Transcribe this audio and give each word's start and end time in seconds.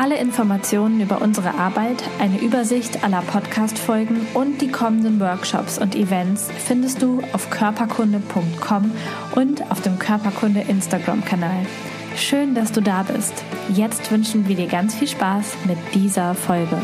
Alle 0.00 0.16
Informationen 0.16 1.02
über 1.02 1.20
unsere 1.20 1.56
Arbeit, 1.56 2.02
eine 2.18 2.40
Übersicht 2.40 3.04
aller 3.04 3.20
Podcast-Folgen 3.20 4.26
und 4.32 4.62
die 4.62 4.70
kommenden 4.70 5.20
Workshops 5.20 5.76
und 5.76 5.94
Events 5.94 6.48
findest 6.66 7.02
du 7.02 7.22
auf 7.34 7.50
körperkunde.com 7.50 8.92
und 9.34 9.70
auf 9.70 9.82
dem 9.82 9.98
Körperkunde 9.98 10.60
Instagram-Kanal. 10.62 11.66
Schön, 12.16 12.54
dass 12.54 12.72
du 12.72 12.80
da 12.80 13.02
bist. 13.02 13.44
Jetzt 13.74 14.10
wünschen 14.10 14.48
wir 14.48 14.56
dir 14.56 14.68
ganz 14.68 14.94
viel 14.94 15.06
Spaß 15.06 15.58
mit 15.66 15.76
dieser 15.92 16.34
Folge. 16.34 16.80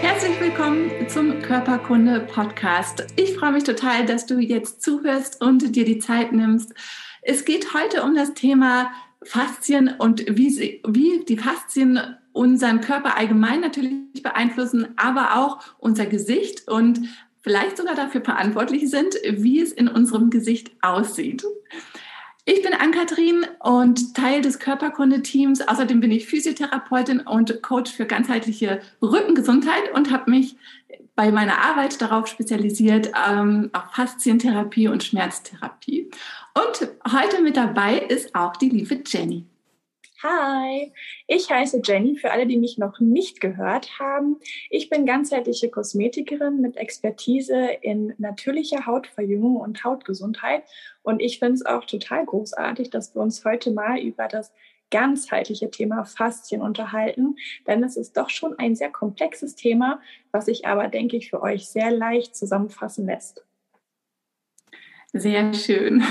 Herzlich 0.00 0.40
willkommen 0.40 0.90
zum 1.06 1.40
Körperkunde 1.40 2.18
Podcast. 2.18 3.06
Ich 3.14 3.36
freue 3.36 3.52
mich 3.52 3.62
total, 3.62 4.06
dass 4.06 4.26
du 4.26 4.40
jetzt 4.40 4.82
zuhörst 4.82 5.40
und 5.40 5.76
dir 5.76 5.84
die 5.84 6.00
Zeit 6.00 6.32
nimmst. 6.32 6.74
Es 7.22 7.44
geht 7.44 7.74
heute 7.74 8.02
um 8.02 8.16
das 8.16 8.34
Thema 8.34 8.90
Faszien 9.26 9.94
und 9.98 10.24
wie, 10.36 10.50
sie, 10.50 10.82
wie 10.86 11.24
die 11.28 11.36
Faszien 11.36 12.16
unseren 12.32 12.80
Körper 12.80 13.16
allgemein 13.16 13.60
natürlich 13.60 14.22
beeinflussen, 14.22 14.88
aber 14.96 15.36
auch 15.36 15.60
unser 15.78 16.06
Gesicht 16.06 16.68
und 16.68 17.00
vielleicht 17.40 17.76
sogar 17.76 17.94
dafür 17.94 18.20
verantwortlich 18.22 18.90
sind, 18.90 19.14
wie 19.28 19.60
es 19.60 19.72
in 19.72 19.88
unserem 19.88 20.30
Gesicht 20.30 20.72
aussieht. 20.82 21.44
Ich 22.44 22.62
bin 22.62 22.74
Ann-Kathrin 22.74 23.44
und 23.58 24.14
Teil 24.14 24.40
des 24.40 24.60
Körperkunde-Teams. 24.60 25.66
Außerdem 25.66 25.98
bin 25.98 26.12
ich 26.12 26.26
Physiotherapeutin 26.26 27.20
und 27.20 27.60
Coach 27.60 27.90
für 27.90 28.06
ganzheitliche 28.06 28.80
Rückengesundheit 29.02 29.92
und 29.94 30.12
habe 30.12 30.30
mich 30.30 30.56
bei 31.16 31.32
meiner 31.32 31.58
Arbeit 31.58 32.00
darauf 32.00 32.28
spezialisiert, 32.28 33.10
ähm, 33.28 33.70
auf 33.72 33.92
Faszientherapie 33.94 34.86
und 34.86 35.02
Schmerztherapie. 35.02 36.10
Und 36.56 36.88
heute 37.12 37.42
mit 37.42 37.58
dabei 37.58 37.98
ist 37.98 38.34
auch 38.34 38.56
die 38.56 38.70
liebe 38.70 39.02
Jenny. 39.06 39.44
Hi, 40.22 40.90
ich 41.26 41.50
heiße 41.50 41.82
Jenny, 41.84 42.16
für 42.16 42.30
alle, 42.30 42.46
die 42.46 42.56
mich 42.56 42.78
noch 42.78 42.98
nicht 42.98 43.42
gehört 43.42 43.98
haben. 43.98 44.38
Ich 44.70 44.88
bin 44.88 45.04
ganzheitliche 45.04 45.68
Kosmetikerin 45.68 46.62
mit 46.62 46.78
Expertise 46.78 47.72
in 47.82 48.14
natürlicher 48.16 48.86
Hautverjüngung 48.86 49.56
und 49.56 49.84
Hautgesundheit. 49.84 50.62
Und 51.02 51.20
ich 51.20 51.40
finde 51.40 51.56
es 51.56 51.66
auch 51.66 51.84
total 51.84 52.24
großartig, 52.24 52.88
dass 52.88 53.14
wir 53.14 53.20
uns 53.20 53.44
heute 53.44 53.70
mal 53.70 53.98
über 53.98 54.26
das 54.26 54.50
ganzheitliche 54.90 55.70
Thema 55.70 56.04
Faszien 56.04 56.62
unterhalten, 56.62 57.36
denn 57.66 57.84
es 57.84 57.98
ist 57.98 58.16
doch 58.16 58.30
schon 58.30 58.58
ein 58.58 58.76
sehr 58.76 58.90
komplexes 58.90 59.56
Thema, 59.56 60.00
was 60.32 60.46
sich 60.46 60.66
aber, 60.66 60.88
denke 60.88 61.18
ich, 61.18 61.28
für 61.28 61.42
euch 61.42 61.68
sehr 61.68 61.90
leicht 61.90 62.34
zusammenfassen 62.34 63.04
lässt. 63.04 63.44
Sehr 65.12 65.52
schön. 65.54 66.02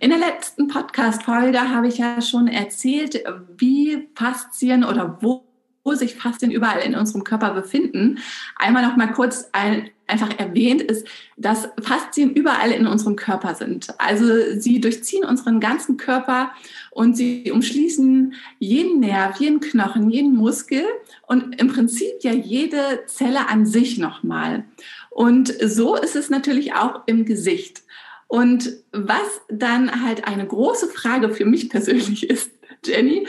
In 0.00 0.10
der 0.10 0.18
letzten 0.18 0.68
Podcast-Folge 0.68 1.70
habe 1.70 1.88
ich 1.88 1.98
ja 1.98 2.20
schon 2.20 2.48
erzählt, 2.48 3.22
wie 3.56 4.08
Faszien 4.14 4.84
oder 4.84 5.18
wo, 5.20 5.44
sich 5.92 6.14
Faszien 6.14 6.50
überall 6.50 6.80
in 6.80 6.94
unserem 6.94 7.24
Körper 7.24 7.52
befinden. 7.52 8.18
Einmal 8.56 8.86
noch 8.86 8.96
mal 8.96 9.12
kurz 9.12 9.50
ein, 9.52 9.90
einfach 10.06 10.38
erwähnt 10.38 10.80
ist, 10.80 11.06
dass 11.36 11.68
Faszien 11.82 12.32
überall 12.32 12.70
in 12.70 12.86
unserem 12.86 13.16
Körper 13.16 13.54
sind. 13.54 13.88
Also 13.98 14.58
sie 14.58 14.80
durchziehen 14.80 15.24
unseren 15.24 15.60
ganzen 15.60 15.98
Körper 15.98 16.52
und 16.90 17.16
sie 17.16 17.50
umschließen 17.52 18.34
jeden 18.58 19.00
Nerv, 19.00 19.38
jeden 19.38 19.60
Knochen, 19.60 20.08
jeden 20.08 20.34
Muskel 20.34 20.84
und 21.26 21.60
im 21.60 21.68
Prinzip 21.68 22.14
ja 22.22 22.32
jede 22.32 23.04
Zelle 23.06 23.48
an 23.48 23.66
sich 23.66 23.98
nochmal. 23.98 24.64
Und 25.10 25.54
so 25.62 25.96
ist 25.96 26.16
es 26.16 26.30
natürlich 26.30 26.74
auch 26.74 27.02
im 27.06 27.24
Gesicht. 27.24 27.83
Und 28.28 28.70
was 28.92 29.40
dann 29.48 30.04
halt 30.04 30.26
eine 30.26 30.46
große 30.46 30.88
Frage 30.88 31.30
für 31.30 31.44
mich 31.44 31.70
persönlich 31.70 32.28
ist, 32.30 32.50
Jenny, 32.84 33.26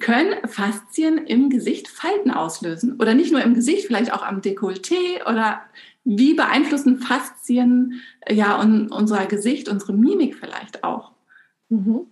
können 0.00 0.34
Faszien 0.48 1.18
im 1.18 1.50
Gesicht 1.50 1.88
Falten 1.88 2.30
auslösen? 2.30 2.98
Oder 3.00 3.14
nicht 3.14 3.32
nur 3.32 3.42
im 3.42 3.54
Gesicht, 3.54 3.86
vielleicht 3.86 4.12
auch 4.12 4.22
am 4.22 4.40
Dekolleté? 4.40 5.22
Oder 5.28 5.62
wie 6.04 6.34
beeinflussen 6.34 6.98
Faszien 6.98 8.00
ja 8.28 8.60
unser 8.60 9.26
Gesicht, 9.26 9.68
unsere 9.68 9.92
Mimik 9.92 10.36
vielleicht 10.36 10.84
auch? 10.84 11.12
Mhm. 11.68 12.06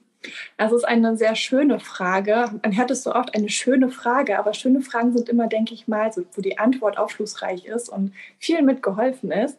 Das 0.56 0.72
ist 0.72 0.84
eine 0.84 1.16
sehr 1.16 1.37
schöne 1.37 1.78
Frage. 1.81 2.50
Man 2.62 2.76
hört 2.76 2.91
es 2.91 3.03
so 3.03 3.15
oft, 3.15 3.34
eine 3.34 3.49
schöne 3.49 3.91
Frage, 3.91 4.38
aber 4.38 4.55
schöne 4.55 4.81
Fragen 4.81 5.16
sind 5.16 5.28
immer, 5.28 5.47
denke 5.47 5.75
ich 5.75 5.88
mal, 5.88 6.12
so, 6.12 6.22
wo 6.34 6.43
die 6.43 6.59
Antwort 6.59 6.99
aufschlussreich 6.99 7.66
ist 7.66 7.88
und 7.88 8.12
viel 8.38 8.62
mitgeholfen 8.62 9.31
ist. 9.31 9.59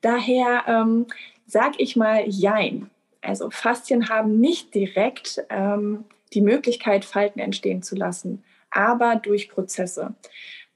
Daher 0.00 0.64
ähm, 0.66 1.06
sag 1.50 1.78
ich 1.78 1.96
mal 1.96 2.24
Jein. 2.28 2.90
Also 3.22 3.50
Faszien 3.50 4.08
haben 4.08 4.40
nicht 4.40 4.74
direkt 4.74 5.42
ähm, 5.50 6.04
die 6.32 6.40
Möglichkeit, 6.40 7.04
Falten 7.04 7.40
entstehen 7.40 7.82
zu 7.82 7.96
lassen, 7.96 8.44
aber 8.70 9.16
durch 9.16 9.50
Prozesse. 9.50 10.14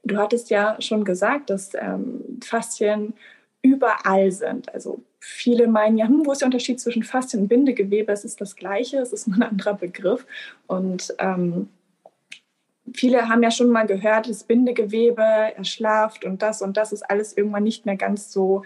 Du 0.03 0.17
hattest 0.17 0.49
ja 0.49 0.79
schon 0.79 1.03
gesagt, 1.03 1.49
dass 1.49 1.73
ähm, 1.73 2.39
Faszien 2.43 3.13
überall 3.61 4.31
sind. 4.31 4.71
Also 4.73 5.01
viele 5.19 5.67
meinen 5.67 5.97
ja, 5.97 6.07
hm, 6.07 6.25
wo 6.25 6.33
ist 6.33 6.41
der 6.41 6.47
Unterschied 6.47 6.79
zwischen 6.79 7.03
Faszien 7.03 7.43
und 7.43 7.47
Bindegewebe? 7.47 8.11
Es 8.11 8.25
ist 8.25 8.39
das 8.41 8.55
Gleiche, 8.55 8.97
es 8.97 9.11
ist 9.11 9.27
nur 9.27 9.37
ein 9.37 9.43
anderer 9.43 9.73
Begriff. 9.73 10.27
Und 10.67 11.15
ähm, 11.17 11.69
viele 12.93 13.27
haben 13.27 13.41
ja 13.41 13.49
schon 13.49 13.69
mal 13.69 13.87
gehört, 13.87 14.29
das 14.29 14.43
Bindegewebe 14.43 15.23
erschlaft 15.55 16.25
und 16.25 16.41
das 16.43 16.61
und 16.61 16.77
das 16.77 16.91
ist 16.91 17.09
alles 17.09 17.35
irgendwann 17.35 17.63
nicht 17.63 17.87
mehr 17.87 17.95
ganz 17.95 18.31
so, 18.31 18.63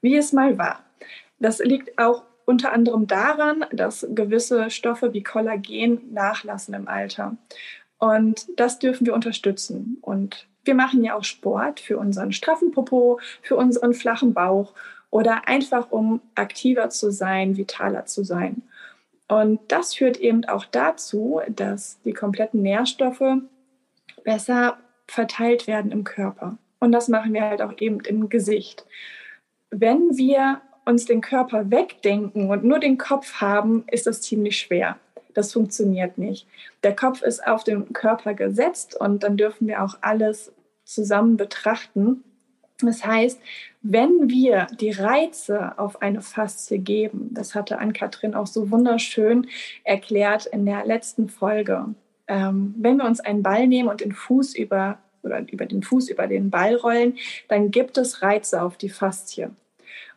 wie 0.00 0.16
es 0.16 0.32
mal 0.32 0.56
war. 0.56 0.87
Das 1.38 1.58
liegt 1.58 1.98
auch 1.98 2.24
unter 2.44 2.72
anderem 2.72 3.06
daran, 3.06 3.66
dass 3.72 4.06
gewisse 4.10 4.70
Stoffe 4.70 5.12
wie 5.12 5.22
Kollagen 5.22 6.12
nachlassen 6.12 6.74
im 6.74 6.88
Alter. 6.88 7.36
Und 7.98 8.46
das 8.56 8.78
dürfen 8.78 9.06
wir 9.06 9.14
unterstützen. 9.14 9.98
Und 10.00 10.46
wir 10.64 10.74
machen 10.74 11.04
ja 11.04 11.14
auch 11.14 11.24
Sport 11.24 11.80
für 11.80 11.98
unseren 11.98 12.32
straffen 12.32 12.70
Popo, 12.70 13.20
für 13.42 13.56
unseren 13.56 13.94
flachen 13.94 14.34
Bauch 14.34 14.74
oder 15.10 15.48
einfach 15.48 15.90
um 15.90 16.20
aktiver 16.34 16.90
zu 16.90 17.10
sein, 17.10 17.56
vitaler 17.56 18.06
zu 18.06 18.24
sein. 18.24 18.62
Und 19.28 19.60
das 19.68 19.94
führt 19.94 20.16
eben 20.18 20.44
auch 20.46 20.64
dazu, 20.64 21.40
dass 21.48 22.00
die 22.02 22.12
kompletten 22.12 22.62
Nährstoffe 22.62 23.42
besser 24.24 24.78
verteilt 25.06 25.66
werden 25.66 25.92
im 25.92 26.04
Körper. 26.04 26.56
Und 26.80 26.92
das 26.92 27.08
machen 27.08 27.34
wir 27.34 27.42
halt 27.42 27.60
auch 27.60 27.74
eben 27.78 28.00
im 28.00 28.28
Gesicht. 28.28 28.86
Wenn 29.70 30.16
wir 30.16 30.62
uns 30.88 31.04
den 31.04 31.20
Körper 31.20 31.70
wegdenken 31.70 32.48
und 32.48 32.64
nur 32.64 32.78
den 32.78 32.96
Kopf 32.96 33.34
haben, 33.34 33.84
ist 33.90 34.06
das 34.06 34.22
ziemlich 34.22 34.58
schwer. 34.58 34.96
Das 35.34 35.52
funktioniert 35.52 36.16
nicht. 36.16 36.46
Der 36.82 36.96
Kopf 36.96 37.22
ist 37.22 37.46
auf 37.46 37.62
den 37.62 37.92
Körper 37.92 38.32
gesetzt 38.32 38.98
und 38.98 39.22
dann 39.22 39.36
dürfen 39.36 39.68
wir 39.68 39.84
auch 39.84 39.98
alles 40.00 40.50
zusammen 40.84 41.36
betrachten. 41.36 42.24
Das 42.80 43.04
heißt, 43.04 43.38
wenn 43.82 44.30
wir 44.30 44.66
die 44.80 44.90
Reize 44.90 45.78
auf 45.78 46.00
eine 46.00 46.22
Faszie 46.22 46.78
geben, 46.78 47.30
das 47.32 47.54
hatte 47.54 47.78
Ann-Kathrin 47.78 48.34
auch 48.34 48.46
so 48.46 48.70
wunderschön 48.70 49.46
erklärt 49.84 50.46
in 50.46 50.64
der 50.64 50.86
letzten 50.86 51.28
Folge, 51.28 51.84
ähm, 52.28 52.74
wenn 52.78 52.96
wir 52.96 53.04
uns 53.04 53.20
einen 53.20 53.42
Ball 53.42 53.66
nehmen 53.66 53.88
und 53.88 54.00
den 54.00 54.12
Fuß 54.12 54.54
über, 54.54 54.98
oder 55.22 55.44
über 55.52 55.66
den 55.66 55.82
Fuß 55.82 56.08
über 56.08 56.26
den 56.26 56.50
Ball 56.50 56.76
rollen, 56.76 57.18
dann 57.48 57.70
gibt 57.70 57.98
es 57.98 58.22
Reize 58.22 58.62
auf 58.62 58.78
die 58.78 58.90
Faszie. 58.90 59.50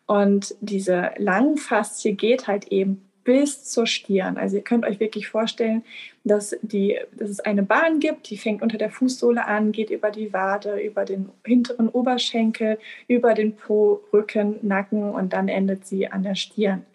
Und 0.05 0.55
diese 0.59 1.11
Langfaszie 1.17 2.13
geht 2.13 2.47
halt 2.47 2.67
eben 2.67 3.01
bis 3.23 3.63
zur 3.65 3.85
Stirn. 3.85 4.37
Also 4.37 4.57
ihr 4.57 4.63
könnt 4.63 4.85
euch 4.85 4.99
wirklich 4.99 5.27
vorstellen, 5.27 5.83
dass, 6.23 6.55
die, 6.61 6.99
dass 7.13 7.29
es 7.29 7.39
eine 7.39 7.63
Bahn 7.63 7.99
gibt, 7.99 8.29
die 8.29 8.37
fängt 8.37 8.61
unter 8.61 8.77
der 8.77 8.89
Fußsohle 8.89 9.45
an, 9.45 9.71
geht 9.71 9.89
über 9.89 10.11
die 10.11 10.33
Wade, 10.33 10.79
über 10.79 11.05
den 11.05 11.29
hinteren 11.45 11.89
Oberschenkel, 11.89 12.79
über 13.07 13.33
den 13.33 13.55
Po, 13.55 14.01
Rücken, 14.11 14.57
Nacken 14.61 15.03
und 15.03 15.33
dann 15.33 15.47
endet 15.47 15.85
sie 15.85 16.07
an 16.07 16.23
der 16.23 16.35
Stirn. 16.35 16.85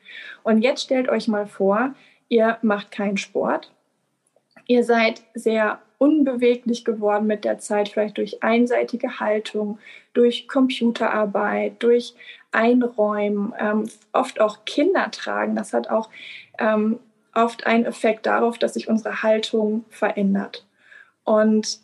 Und 0.42 0.62
jetzt 0.62 0.82
stellt 0.82 1.08
euch 1.08 1.28
mal 1.28 1.46
vor, 1.46 1.94
ihr 2.28 2.58
macht 2.62 2.90
keinen 2.90 3.16
Sport. 3.16 3.72
Ihr 4.66 4.82
seid 4.82 5.22
sehr 5.34 5.80
unbeweglich 5.98 6.84
geworden 6.84 7.26
mit 7.26 7.44
der 7.44 7.58
Zeit, 7.58 7.88
vielleicht 7.88 8.18
durch 8.18 8.42
einseitige 8.42 9.20
Haltung, 9.20 9.78
durch 10.12 10.48
Computerarbeit, 10.48 11.82
durch 11.82 12.14
Einräumen, 12.52 13.52
ähm, 13.58 13.88
oft 14.12 14.40
auch 14.40 14.64
Kinder 14.64 15.10
tragen. 15.10 15.56
Das 15.56 15.72
hat 15.72 15.88
auch 15.90 16.08
ähm, 16.58 16.98
oft 17.34 17.66
einen 17.66 17.84
Effekt 17.84 18.26
darauf, 18.26 18.58
dass 18.58 18.74
sich 18.74 18.88
unsere 18.88 19.22
Haltung 19.22 19.84
verändert. 19.90 20.66
Und 21.24 21.80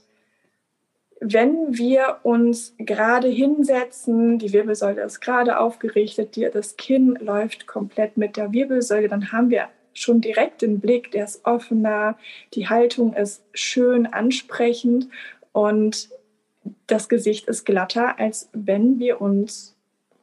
wenn 1.20 1.79
wir 1.79 2.19
uns 2.25 2.75
gerade 2.79 3.29
hinsetzen, 3.29 4.38
die 4.38 4.53
Wirbelsäule 4.53 5.03
ist 5.03 5.20
gerade 5.20 5.61
aufgerichtet, 5.61 6.37
das 6.53 6.76
Kinn 6.76 7.17
läuft 7.20 7.67
komplett 7.67 8.17
mit 8.17 8.37
der 8.37 8.53
Wirbelsäule, 8.53 9.09
dann 9.09 9.31
haben 9.31 9.50
wir 9.50 9.69
schon 9.94 10.20
direkt 10.20 10.62
den 10.62 10.80
Blick, 10.80 11.10
der 11.10 11.24
ist 11.24 11.44
offener, 11.44 12.18
die 12.54 12.68
Haltung 12.68 13.14
ist 13.14 13.44
schön 13.52 14.06
ansprechend 14.06 15.08
und 15.52 16.08
das 16.86 17.08
Gesicht 17.08 17.48
ist 17.48 17.64
glatter, 17.64 18.18
als 18.18 18.48
wenn 18.52 18.98
wir 18.98 19.20
uns 19.20 19.76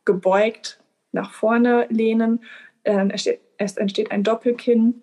gebeugt 0.05 0.79
nach 1.11 1.31
vorne 1.33 1.87
lehnen. 1.89 2.41
Ähm, 2.85 3.11
es 3.11 3.77
entsteht 3.77 4.11
ein 4.11 4.23
Doppelkinn 4.23 5.01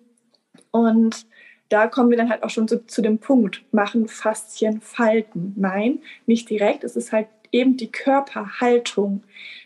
und 0.71 1.25
da 1.69 1.87
kommen 1.87 2.09
wir 2.09 2.17
dann 2.17 2.29
halt 2.29 2.43
auch 2.43 2.49
schon 2.49 2.67
zu, 2.67 2.85
zu 2.85 3.01
dem 3.01 3.19
Punkt, 3.19 3.63
machen 3.71 4.07
Faszien 4.07 4.79
Falten? 4.81 5.53
Nein, 5.57 5.99
nicht 6.25 6.49
direkt. 6.49 6.83
Es 6.83 6.95
ist 6.95 7.11
halt 7.11 7.27
eben 7.51 7.77
die 7.77 7.91
Körperhaltung. 7.91 9.23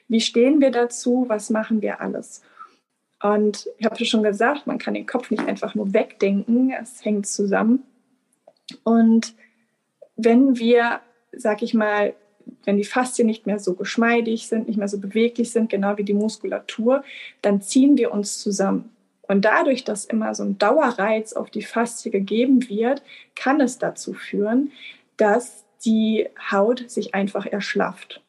Wie 0.07 0.21
stehen 0.21 0.61
wir 0.61 0.71
dazu? 0.71 1.25
Was 1.27 1.49
machen 1.49 1.81
wir 1.81 2.01
alles? 2.01 2.41
Und 3.21 3.69
ich 3.77 3.85
habe 3.85 4.03
schon 4.05 4.23
gesagt, 4.23 4.65
man 4.67 4.79
kann 4.79 4.95
den 4.95 5.05
Kopf 5.05 5.29
nicht 5.29 5.45
einfach 5.47 5.75
nur 5.75 5.93
wegdenken. 5.93 6.71
Es 6.71 7.03
hängt 7.05 7.27
zusammen. 7.27 7.83
Und 8.83 9.35
wenn 10.15 10.57
wir, 10.57 11.01
sag 11.31 11.61
ich 11.61 11.73
mal, 11.73 12.13
wenn 12.63 12.77
die 12.77 12.83
Faszien 12.83 13.27
nicht 13.27 13.45
mehr 13.45 13.59
so 13.59 13.75
geschmeidig 13.75 14.47
sind, 14.47 14.67
nicht 14.67 14.77
mehr 14.77 14.87
so 14.87 14.99
beweglich 14.99 15.51
sind, 15.51 15.69
genau 15.69 15.97
wie 15.97 16.03
die 16.03 16.13
Muskulatur, 16.13 17.03
dann 17.41 17.61
ziehen 17.61 17.97
wir 17.97 18.11
uns 18.11 18.39
zusammen. 18.39 18.89
Und 19.23 19.45
dadurch, 19.45 19.83
dass 19.83 20.05
immer 20.05 20.35
so 20.35 20.43
ein 20.43 20.57
Dauerreiz 20.57 21.33
auf 21.33 21.49
die 21.49 21.61
Faszie 21.61 22.11
gegeben 22.11 22.67
wird, 22.69 23.01
kann 23.35 23.61
es 23.61 23.77
dazu 23.77 24.13
führen, 24.13 24.71
dass 25.17 25.63
die 25.85 26.27
Haut 26.51 26.89
sich 26.89 27.13
einfach 27.13 27.45
erschlafft. 27.45 28.21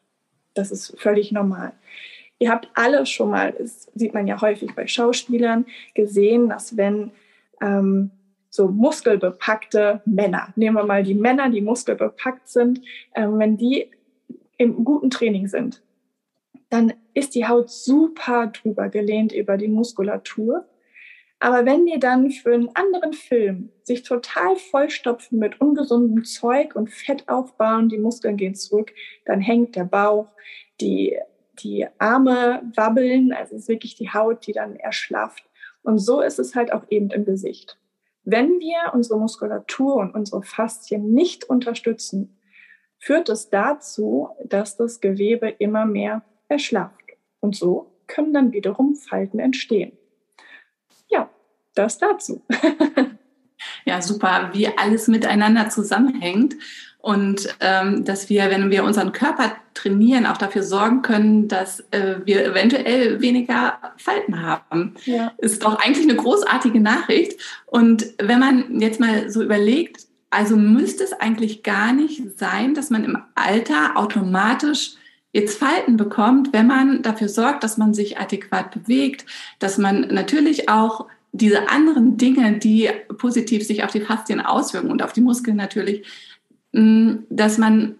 Das 0.53 0.71
ist 0.71 0.97
völlig 0.99 1.31
normal. 1.31 1.73
Ihr 2.43 2.49
habt 2.49 2.67
alle 2.73 3.05
schon 3.05 3.29
mal, 3.29 3.53
das 3.53 3.89
sieht 3.95 4.13
man 4.13 4.27
ja 4.27 4.41
häufig 4.41 4.75
bei 4.75 4.85
Schauspielern, 4.85 5.65
gesehen, 5.93 6.49
dass 6.49 6.75
wenn 6.75 7.11
ähm, 7.61 8.11
so 8.49 8.67
muskelbepackte 8.67 10.01
Männer, 10.03 10.49
nehmen 10.57 10.75
wir 10.75 10.83
mal 10.83 11.03
die 11.03 11.13
Männer, 11.13 11.49
die 11.49 11.61
muskelbepackt 11.61 12.49
sind, 12.49 12.81
ähm, 13.15 13.39
wenn 13.39 13.55
die 13.55 13.89
im 14.57 14.83
guten 14.83 15.09
Training 15.09 15.47
sind, 15.47 15.81
dann 16.69 16.91
ist 17.13 17.33
die 17.33 17.47
Haut 17.47 17.69
super 17.69 18.47
drüber 18.47 18.89
gelehnt 18.89 19.31
über 19.31 19.55
die 19.55 19.69
Muskulatur. 19.69 20.65
Aber 21.39 21.65
wenn 21.65 21.85
die 21.85 21.97
dann 21.97 22.29
für 22.29 22.53
einen 22.53 22.75
anderen 22.75 23.13
Film 23.13 23.69
sich 23.83 24.03
total 24.03 24.57
vollstopfen 24.57 25.39
mit 25.39 25.61
ungesundem 25.61 26.25
Zeug 26.25 26.75
und 26.75 26.89
Fett 26.89 27.29
aufbauen, 27.29 27.87
die 27.87 27.99
Muskeln 27.99 28.35
gehen 28.35 28.55
zurück, 28.55 28.91
dann 29.23 29.39
hängt 29.39 29.77
der 29.77 29.85
Bauch, 29.85 30.27
die, 30.81 31.17
die 31.59 31.87
Arme 31.99 32.63
wabbeln, 32.75 33.31
also 33.33 33.55
es 33.55 33.63
ist 33.63 33.67
wirklich 33.69 33.95
die 33.95 34.11
Haut, 34.11 34.47
die 34.47 34.53
dann 34.53 34.75
erschlafft. 34.75 35.43
Und 35.83 35.99
so 35.99 36.21
ist 36.21 36.39
es 36.39 36.55
halt 36.55 36.71
auch 36.73 36.83
eben 36.89 37.09
im 37.09 37.25
Gesicht. 37.25 37.77
Wenn 38.23 38.59
wir 38.59 38.93
unsere 38.93 39.19
Muskulatur 39.19 39.97
und 39.97 40.15
unsere 40.15 40.43
Faszien 40.43 41.13
nicht 41.13 41.43
unterstützen, 41.43 42.39
führt 42.97 43.27
es 43.29 43.49
dazu, 43.49 44.29
dass 44.45 44.77
das 44.77 45.01
Gewebe 45.01 45.49
immer 45.49 45.85
mehr 45.85 46.23
erschlafft. 46.47 47.01
Und 47.41 47.55
so 47.55 47.91
können 48.07 48.33
dann 48.33 48.53
wiederum 48.53 48.95
Falten 48.95 49.39
entstehen 49.39 49.97
ja, 51.13 51.29
das 51.75 51.97
dazu. 51.97 52.43
ja, 53.85 54.01
super, 54.01 54.49
wie 54.53 54.67
alles 54.67 55.07
miteinander 55.07 55.69
zusammenhängt 55.69 56.55
und 57.03 57.53
ähm, 57.59 58.05
dass 58.05 58.29
wir, 58.29 58.49
wenn 58.49 58.71
wir 58.71 58.85
unseren 58.85 59.11
Körper 59.11 59.57
trainieren, 59.73 60.25
auch 60.25 60.37
dafür 60.37 60.63
sorgen 60.63 61.01
können, 61.01 61.49
dass 61.49 61.81
äh, 61.91 62.15
wir 62.23 62.45
eventuell 62.45 63.19
weniger 63.19 63.77
Falten 63.97 64.41
haben. 64.41 64.95
Ja. 65.03 65.33
Ist 65.39 65.65
doch 65.65 65.75
eigentlich 65.83 66.09
eine 66.09 66.15
großartige 66.15 66.79
Nachricht. 66.79 67.41
Und 67.65 68.05
wenn 68.19 68.39
man 68.39 68.79
jetzt 68.79 69.01
mal 69.01 69.29
so 69.29 69.43
überlegt, 69.43 70.05
also 70.29 70.55
müsste 70.55 71.03
es 71.03 71.11
eigentlich 71.11 71.61
gar 71.61 71.91
nicht 71.91 72.39
sein, 72.39 72.73
dass 72.73 72.89
man 72.89 73.03
im 73.03 73.17
Alter 73.35 73.97
automatisch 73.97 74.91
jetzt 75.33 75.59
Falten 75.59 75.97
bekommt, 75.97 76.53
wenn 76.53 76.67
man 76.67 77.01
dafür 77.01 77.27
sorgt, 77.27 77.65
dass 77.65 77.77
man 77.77 77.93
sich 77.93 78.17
adäquat 78.17 78.71
bewegt, 78.71 79.25
dass 79.59 79.77
man 79.77 80.07
natürlich 80.07 80.69
auch 80.69 81.07
diese 81.33 81.67
anderen 81.67 82.15
Dinge, 82.15 82.59
die 82.59 82.89
positiv 83.17 83.65
sich 83.67 83.83
auf 83.83 83.91
die 83.91 83.99
Faszien 83.99 84.39
auswirken 84.39 84.89
und 84.89 85.03
auf 85.03 85.11
die 85.11 85.21
Muskeln 85.21 85.57
natürlich, 85.57 86.05
dass 86.73 87.57
man 87.57 87.99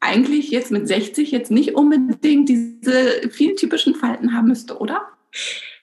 eigentlich 0.00 0.50
jetzt 0.50 0.70
mit 0.70 0.88
60 0.88 1.30
jetzt 1.30 1.50
nicht 1.50 1.74
unbedingt 1.74 2.48
diese 2.48 3.28
vielen 3.30 3.56
typischen 3.56 3.94
Falten 3.94 4.34
haben 4.34 4.48
müsste, 4.48 4.78
oder? 4.78 5.02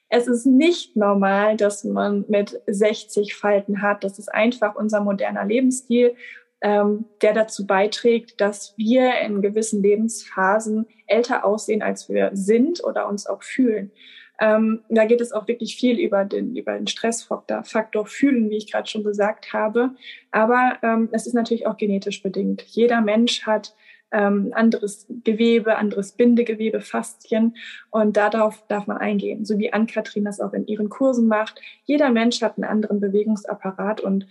Es 0.09 0.27
ist 0.27 0.45
nicht 0.45 0.95
normal, 0.95 1.57
dass 1.57 1.83
man 1.83 2.25
mit 2.27 2.59
60 2.68 3.35
Falten 3.35 3.81
hat. 3.81 4.03
Das 4.03 4.19
ist 4.19 4.33
einfach 4.33 4.75
unser 4.75 5.01
moderner 5.01 5.45
Lebensstil 5.45 6.15
ähm, 6.63 7.06
der 7.21 7.33
dazu 7.33 7.68
beiträgt, 7.68 8.39
dass 8.39 8.74
wir 8.77 9.19
in 9.19 9.41
gewissen 9.41 9.83
Lebensphasen 9.83 10.88
älter 11.07 11.44
aussehen, 11.44 11.81
als 11.83 12.07
wir 12.07 12.31
sind 12.33 12.81
oder 12.83 13.09
uns 13.09 13.27
auch 13.27 13.44
fühlen. 13.44 13.91
Ähm, 14.39 14.81
da 14.89 15.06
geht 15.06 15.21
es 15.21 15.31
auch 15.31 15.47
wirklich 15.47 15.75
viel 15.75 16.00
über 16.00 16.25
den, 16.25 16.56
über 16.56 16.74
den 16.74 16.88
Stressfaktor 16.88 17.63
Faktor 17.63 18.06
fühlen, 18.06 18.50
wie 18.50 18.57
ich 18.57 18.71
gerade 18.71 18.89
schon 18.89 19.03
gesagt 19.03 19.53
habe. 19.53 19.91
Aber 20.31 20.77
ähm, 20.81 21.09
es 21.12 21.27
ist 21.27 21.33
natürlich 21.33 21.68
auch 21.68 21.77
genetisch 21.77 22.21
bedingt. 22.24 22.62
Jeder 22.63 23.01
Mensch 23.01 23.45
hat 23.45 23.75
ähm, 24.13 24.51
anderes 24.53 25.07
Gewebe, 25.24 25.75
anderes 25.75 26.13
Bindegewebe, 26.13 26.81
Faszien 26.81 27.56
und 27.89 28.15
darauf 28.15 28.65
darf 28.68 28.85
man 28.85 28.97
eingehen, 28.97 29.44
so 29.44 29.57
wie 29.57 29.74
Ann-Kathrin 29.74 30.24
das 30.24 30.39
auch 30.39 30.53
in 30.53 30.68
ihren 30.68 30.89
Kursen 30.89 31.27
macht. 31.27 31.59
Jeder 31.83 32.12
Mensch 32.12 32.41
hat 32.41 32.57
einen 32.57 32.69
anderen 32.69 33.00
Bewegungsapparat 33.00 34.01
und 34.01 34.27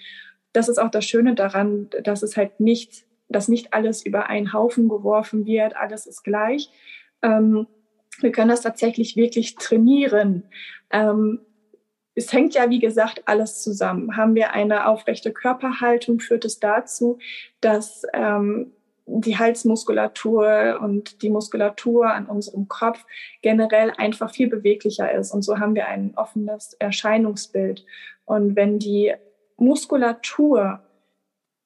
das 0.52 0.68
ist 0.68 0.78
auch 0.78 0.90
das 0.90 1.04
Schöne 1.04 1.34
daran, 1.34 1.90
dass 2.04 2.22
es 2.22 2.36
halt 2.36 2.60
nicht, 2.60 3.06
dass 3.28 3.48
nicht 3.48 3.74
alles 3.74 4.06
über 4.06 4.28
einen 4.28 4.52
Haufen 4.52 4.88
geworfen 4.88 5.46
wird, 5.46 5.76
alles 5.76 6.06
ist 6.06 6.22
gleich. 6.22 6.70
Ähm, 7.22 7.66
wir 8.22 8.32
können 8.32 8.50
das 8.50 8.62
tatsächlich 8.62 9.16
wirklich 9.16 9.56
trainieren. 9.56 10.44
Ähm, 10.90 11.40
es 12.14 12.32
hängt 12.32 12.54
ja, 12.54 12.68
wie 12.68 12.78
gesagt, 12.78 13.22
alles 13.26 13.62
zusammen. 13.62 14.16
Haben 14.16 14.34
wir 14.34 14.52
eine 14.52 14.86
aufrechte 14.86 15.32
Körperhaltung, 15.32 16.20
führt 16.20 16.44
es 16.44 16.60
dazu, 16.60 17.18
dass 17.60 18.02
ähm, 18.12 18.72
die 19.06 19.38
Halsmuskulatur 19.38 20.78
und 20.80 21.22
die 21.22 21.30
Muskulatur 21.30 22.12
an 22.12 22.26
unserem 22.26 22.68
Kopf 22.68 23.04
generell 23.40 23.92
einfach 23.96 24.30
viel 24.30 24.48
beweglicher 24.48 25.10
ist. 25.12 25.32
Und 25.32 25.42
so 25.42 25.58
haben 25.58 25.74
wir 25.74 25.88
ein 25.88 26.12
offenes 26.16 26.74
Erscheinungsbild. 26.74 27.84
Und 28.24 28.56
wenn 28.56 28.78
die 28.78 29.12
Muskulatur 29.56 30.80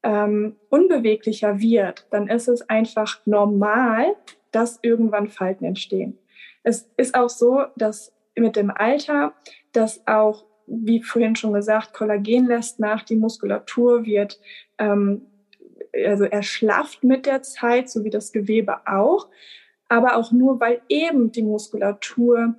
ähm, 0.02 0.56
unbeweglicher 0.70 1.60
wird, 1.60 2.06
dann 2.10 2.28
ist 2.28 2.48
es 2.48 2.68
einfach 2.68 3.20
normal, 3.26 4.14
dass 4.52 4.78
irgendwann 4.82 5.28
Falten 5.28 5.64
entstehen. 5.64 6.18
Es 6.66 6.90
ist 6.96 7.14
auch 7.14 7.30
so, 7.30 7.64
dass 7.76 8.12
mit 8.34 8.56
dem 8.56 8.72
Alter, 8.72 9.34
dass 9.70 10.04
auch, 10.08 10.46
wie 10.66 11.00
vorhin 11.00 11.36
schon 11.36 11.52
gesagt, 11.52 11.94
Kollagen 11.94 12.46
lässt 12.46 12.80
nach, 12.80 13.04
die 13.04 13.14
Muskulatur 13.14 14.04
wird 14.04 14.40
ähm, 14.76 15.22
also 15.92 16.24
erschlafft 16.24 17.04
mit 17.04 17.24
der 17.24 17.42
Zeit, 17.42 17.88
so 17.88 18.02
wie 18.02 18.10
das 18.10 18.32
Gewebe 18.32 18.84
auch, 18.84 19.28
aber 19.88 20.16
auch 20.16 20.32
nur, 20.32 20.58
weil 20.58 20.82
eben 20.88 21.30
die 21.30 21.44
Muskulatur 21.44 22.56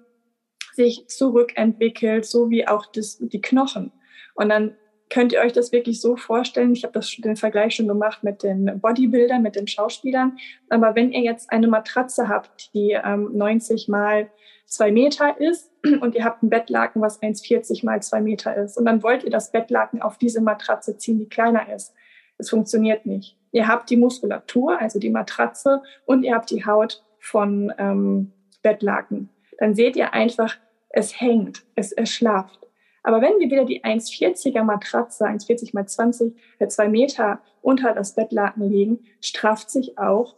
sich 0.73 1.09
zurückentwickelt, 1.09 2.25
so 2.25 2.49
wie 2.49 2.65
auch 2.65 2.85
das, 2.85 3.17
die 3.19 3.41
Knochen. 3.41 3.91
Und 4.35 4.47
dann 4.47 4.77
könnt 5.09 5.31
ihr 5.31 5.39
euch 5.39 5.53
das 5.53 5.71
wirklich 5.71 6.01
so 6.01 6.15
vorstellen. 6.15 6.73
Ich 6.73 6.83
habe 6.83 6.93
das 6.93 7.09
den 7.17 7.35
Vergleich 7.35 7.75
schon 7.75 7.87
gemacht 7.87 8.23
mit 8.23 8.43
den 8.43 8.79
Bodybuildern, 8.79 9.41
mit 9.41 9.55
den 9.55 9.67
Schauspielern. 9.67 10.37
Aber 10.69 10.95
wenn 10.95 11.11
ihr 11.11 11.21
jetzt 11.21 11.51
eine 11.51 11.67
Matratze 11.67 12.27
habt, 12.27 12.73
die 12.73 12.91
ähm, 12.91 13.29
90 13.33 13.87
mal 13.87 14.29
zwei 14.65 14.91
Meter 14.91 15.39
ist 15.39 15.71
und 16.01 16.15
ihr 16.15 16.23
habt 16.23 16.43
ein 16.43 16.49
Bettlaken, 16.49 17.01
was 17.01 17.21
1,40 17.21 17.85
mal 17.85 18.01
zwei 18.01 18.21
Meter 18.21 18.55
ist 18.55 18.77
und 18.77 18.85
dann 18.85 19.01
wollt 19.01 19.23
ihr 19.23 19.31
das 19.31 19.51
Bettlaken 19.51 20.01
auf 20.01 20.17
diese 20.17 20.41
Matratze 20.41 20.97
ziehen, 20.97 21.19
die 21.19 21.29
kleiner 21.29 21.73
ist. 21.73 21.93
Es 22.37 22.49
funktioniert 22.49 23.05
nicht. 23.05 23.37
Ihr 23.51 23.67
habt 23.67 23.89
die 23.89 23.97
Muskulatur, 23.97 24.79
also 24.79 24.99
die 24.99 25.09
Matratze 25.09 25.81
und 26.05 26.23
ihr 26.23 26.35
habt 26.35 26.51
die 26.51 26.65
Haut 26.65 27.03
von 27.19 27.73
ähm, 27.77 28.31
Bettlaken. 28.61 29.29
Dann 29.57 29.73
seht 29.73 29.95
ihr 29.95 30.13
einfach, 30.13 30.57
es 30.89 31.19
hängt, 31.19 31.63
es 31.75 31.91
erschlafft. 31.91 32.66
Aber 33.07 33.21
wenn 33.21 33.39
wir 33.39 33.49
wieder 33.49 33.63
die 33.63 33.85
1,40er 33.85 34.63
Matratze, 34.63 35.23
1,40 35.23 35.69
mal 35.71 35.87
20, 35.87 36.35
äh, 36.59 36.67
zwei 36.67 36.89
Meter 36.89 37.39
unter 37.61 37.93
das 37.93 38.15
Bettlaken 38.15 38.69
legen, 38.69 38.99
strafft 39.21 39.69
sich 39.69 39.97
auch 39.97 40.35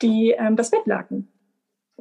die, 0.00 0.30
ähm, 0.30 0.56
das 0.56 0.70
Bettlaken. 0.70 1.28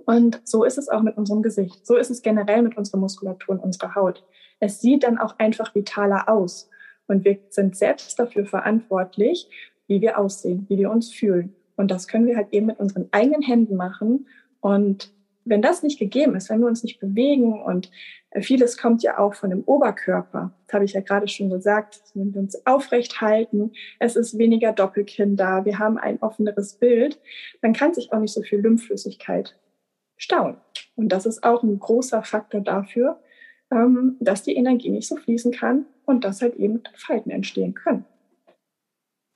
Und 0.06 0.40
so 0.46 0.64
ist 0.64 0.78
es 0.78 0.88
auch 0.88 1.02
mit 1.02 1.18
unserem 1.18 1.44
Gesicht. 1.44 1.86
So 1.86 1.98
ist 1.98 2.10
es 2.10 2.22
generell 2.22 2.62
mit 2.62 2.78
unserer 2.78 3.00
Muskulatur 3.00 3.56
und 3.56 3.60
unserer 3.60 3.96
Haut. 3.96 4.24
Es 4.62 4.80
sieht 4.80 5.04
dann 5.04 5.18
auch 5.18 5.40
einfach 5.40 5.76
vitaler 5.76 6.30
aus. 6.30 6.70
Und 7.08 7.26
wir 7.26 7.40
sind 7.50 7.76
selbst 7.76 8.18
dafür 8.18 8.46
verantwortlich, 8.46 9.50
wie 9.88 10.00
wir 10.00 10.18
aussehen, 10.18 10.68
wie 10.70 10.78
wir 10.78 10.90
uns 10.90 11.12
fühlen. 11.12 11.54
Und 11.76 11.92
das 11.92 12.08
können 12.08 12.28
wir 12.28 12.38
halt 12.38 12.54
eben 12.54 12.68
mit 12.68 12.80
unseren 12.80 13.10
eigenen 13.12 13.42
Händen 13.42 13.76
machen. 13.76 14.30
Und 14.62 15.12
wenn 15.44 15.62
das 15.62 15.84
nicht 15.84 16.00
gegeben 16.00 16.36
ist, 16.38 16.50
wenn 16.50 16.62
wir 16.62 16.68
uns 16.68 16.84
nicht 16.84 17.02
bewegen 17.02 17.62
und 17.62 17.92
vieles 18.42 18.78
kommt 18.78 19.04
ja 19.04 19.18
auch 19.20 19.34
von 19.34 19.50
dem 19.50 19.64
Oberkörper, 19.64 20.52
das 20.66 20.74
habe 20.74 20.86
ich 20.86 20.94
ja 20.94 21.02
gerade 21.02 21.28
schon 21.28 21.50
gesagt, 21.50 22.02
wenn 22.14 22.34
wir 22.34 22.42
uns 22.42 22.66
aufrecht 22.66 23.22
halten, 23.22 23.72
es 24.00 24.16
ist 24.16 24.38
weniger 24.38 24.74
Doppelkinn 24.74 25.36
da, 25.36 25.66
wir 25.66 25.80
haben 25.80 25.98
ein 25.98 26.22
offeneres 26.22 26.76
Bild, 26.76 27.20
dann 27.62 27.74
kann 27.74 27.94
sich 27.94 28.12
auch 28.12 28.20
nicht 28.20 28.34
so 28.34 28.42
viel 28.42 28.60
Lymphflüssigkeit 28.60 29.58
stauen. 30.18 30.58
Und 30.96 31.10
das 31.10 31.26
ist 31.26 31.44
auch 31.44 31.64
ein 31.64 31.80
großer 31.80 32.24
Faktor 32.24 32.62
dafür, 32.62 33.20
ähm, 33.72 34.18
dass 34.20 34.44
die 34.44 34.56
Energie 34.56 34.90
nicht 34.90 35.08
so 35.08 35.16
fließen 35.16 35.52
kann 35.52 35.86
und 36.06 36.24
dass 36.24 36.42
halt 36.42 36.56
eben 36.56 36.82
Falten 36.96 37.30
entstehen 37.30 37.74
können. 37.74 38.06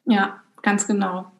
Ja, 0.05 0.41
Ganz 0.63 0.85
genau. 0.85 1.31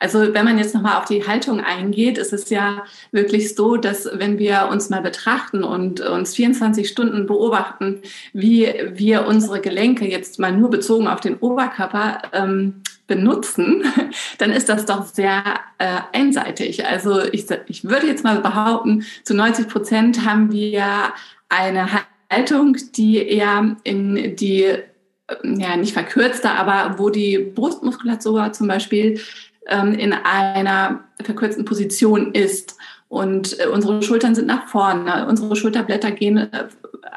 Also 0.00 0.34
wenn 0.34 0.44
man 0.44 0.58
jetzt 0.58 0.74
nochmal 0.74 0.98
auf 0.98 1.04
die 1.04 1.26
Haltung 1.26 1.60
eingeht, 1.60 2.18
ist 2.18 2.32
es 2.32 2.50
ja 2.50 2.84
wirklich 3.12 3.54
so, 3.54 3.76
dass 3.76 4.08
wenn 4.12 4.38
wir 4.38 4.68
uns 4.70 4.90
mal 4.90 5.00
betrachten 5.00 5.62
und 5.62 6.00
uns 6.00 6.34
24 6.34 6.88
Stunden 6.88 7.26
beobachten, 7.26 8.02
wie 8.32 8.72
wir 8.92 9.26
unsere 9.26 9.60
Gelenke 9.60 10.08
jetzt 10.08 10.40
mal 10.40 10.52
nur 10.52 10.70
bezogen 10.70 11.06
auf 11.06 11.20
den 11.20 11.36
Oberkörper 11.36 12.22
ähm, 12.32 12.82
benutzen, 13.06 13.84
dann 14.38 14.50
ist 14.50 14.68
das 14.68 14.86
doch 14.86 15.06
sehr 15.06 15.42
äh, 15.78 16.00
einseitig. 16.12 16.84
Also 16.86 17.22
ich, 17.22 17.46
ich 17.68 17.84
würde 17.84 18.08
jetzt 18.08 18.24
mal 18.24 18.40
behaupten, 18.40 19.04
zu 19.22 19.34
90 19.34 19.68
Prozent 19.68 20.24
haben 20.26 20.50
wir 20.50 21.12
eine 21.48 21.88
Haltung, 22.30 22.76
die 22.96 23.18
eher 23.18 23.76
in 23.84 24.34
die 24.34 24.78
ja 25.42 25.76
nicht 25.76 25.92
verkürzter, 25.92 26.54
aber 26.54 26.98
wo 26.98 27.10
die 27.10 27.38
Brustmuskulatur 27.38 28.52
zum 28.52 28.68
Beispiel 28.68 29.20
ähm, 29.66 29.94
in 29.94 30.12
einer 30.12 31.04
verkürzten 31.22 31.64
Position 31.64 32.32
ist. 32.32 32.76
Und 33.08 33.58
äh, 33.60 33.66
unsere 33.66 34.02
Schultern 34.02 34.34
sind 34.34 34.46
nach 34.46 34.66
vorne, 34.68 35.26
unsere 35.28 35.56
Schulterblätter 35.56 36.10
gehen 36.10 36.36
äh, 36.36 36.66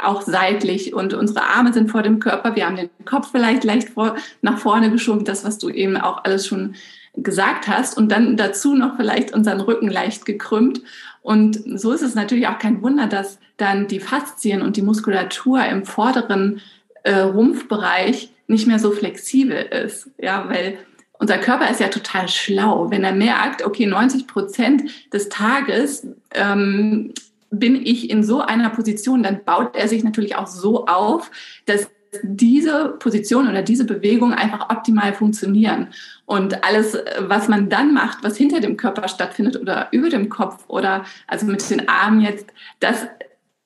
auch 0.02 0.22
seitlich 0.22 0.94
und 0.94 1.14
unsere 1.14 1.44
Arme 1.44 1.74
sind 1.74 1.90
vor 1.90 2.04
dem 2.04 2.20
Körper. 2.20 2.56
Wir 2.56 2.68
haben 2.68 2.76
den 2.76 2.90
Kopf 3.06 3.32
vielleicht 3.32 3.64
leicht 3.64 3.90
vor, 3.90 4.16
nach 4.42 4.60
vorne 4.60 4.92
geschoben, 4.92 5.26
das, 5.26 5.44
was 5.44 5.58
du 5.58 5.70
eben 5.70 5.98
auch 5.98 6.24
alles 6.24 6.46
schon 6.46 6.76
gesagt 7.16 7.68
hast. 7.68 7.98
Und 7.98 8.12
dann 8.12 8.38
dazu 8.38 8.76
noch 8.76 8.96
vielleicht 8.96 9.34
unseren 9.34 9.60
Rücken 9.60 9.90
leicht 9.90 10.26
gekrümmt. 10.26 10.82
Und 11.22 11.62
so 11.80 11.92
ist 11.92 12.04
es 12.04 12.16
natürlich 12.16 12.48
auch 12.48 12.60
kein 12.60 12.82
Wunder, 12.82 13.08
dass 13.08 13.40
dann 13.58 13.88
die 13.88 14.00
Faszien 14.00 14.62
und 14.62 14.78
die 14.78 14.84
Muskulatur 14.84 15.66
im 15.66 15.84
vorderen 15.84 16.62
äh, 17.08 17.20
Rumpfbereich 17.20 18.32
nicht 18.48 18.68
mehr 18.68 18.80
so 18.80 18.92
flexibel 18.92 19.58
ist. 19.58 20.10
Ja, 20.18 20.46
weil 20.50 20.78
unser 21.20 21.38
Körper 21.38 21.70
ist 21.70 21.80
ja 21.80 21.88
total 21.88 22.28
schlau. 22.28 22.92
Wenn 22.92 23.04
er 23.04 23.14
merkt, 23.14 23.66
okay, 23.66 23.86
90 23.86 24.28
Prozent 24.28 24.84
des 25.14 25.30
Tages 25.30 26.06
ähm, 26.34 27.14
bin 27.50 27.76
ich 27.76 28.10
in 28.10 28.24
so 28.24 28.42
einer 28.42 28.70
Position, 28.70 29.24
dann 29.24 29.44
baut 29.46 29.76
er 29.76 29.88
sich 29.88 30.04
natürlich 30.04 30.36
auch 30.36 30.48
so 30.48 30.86
auf, 30.86 31.32
dass 31.66 31.90
diese 32.24 32.96
Position 33.00 33.48
oder 33.48 33.62
diese 33.62 33.86
Bewegung 33.86 34.34
einfach 34.34 34.70
optimal 34.70 35.14
funktionieren. 35.14 35.88
Und 36.26 36.64
alles, 36.64 36.98
was 37.20 37.48
man 37.48 37.70
dann 37.70 37.94
macht, 37.94 38.24
was 38.24 38.38
hinter 38.38 38.60
dem 38.60 38.78
Körper 38.78 39.08
stattfindet 39.08 39.58
oder 39.58 39.88
über 39.92 40.10
dem 40.10 40.30
Kopf 40.30 40.64
oder 40.68 41.06
also 41.28 41.46
mit 41.46 41.70
den 41.70 41.88
Armen 41.88 42.22
jetzt, 42.22 42.48
das 42.80 43.08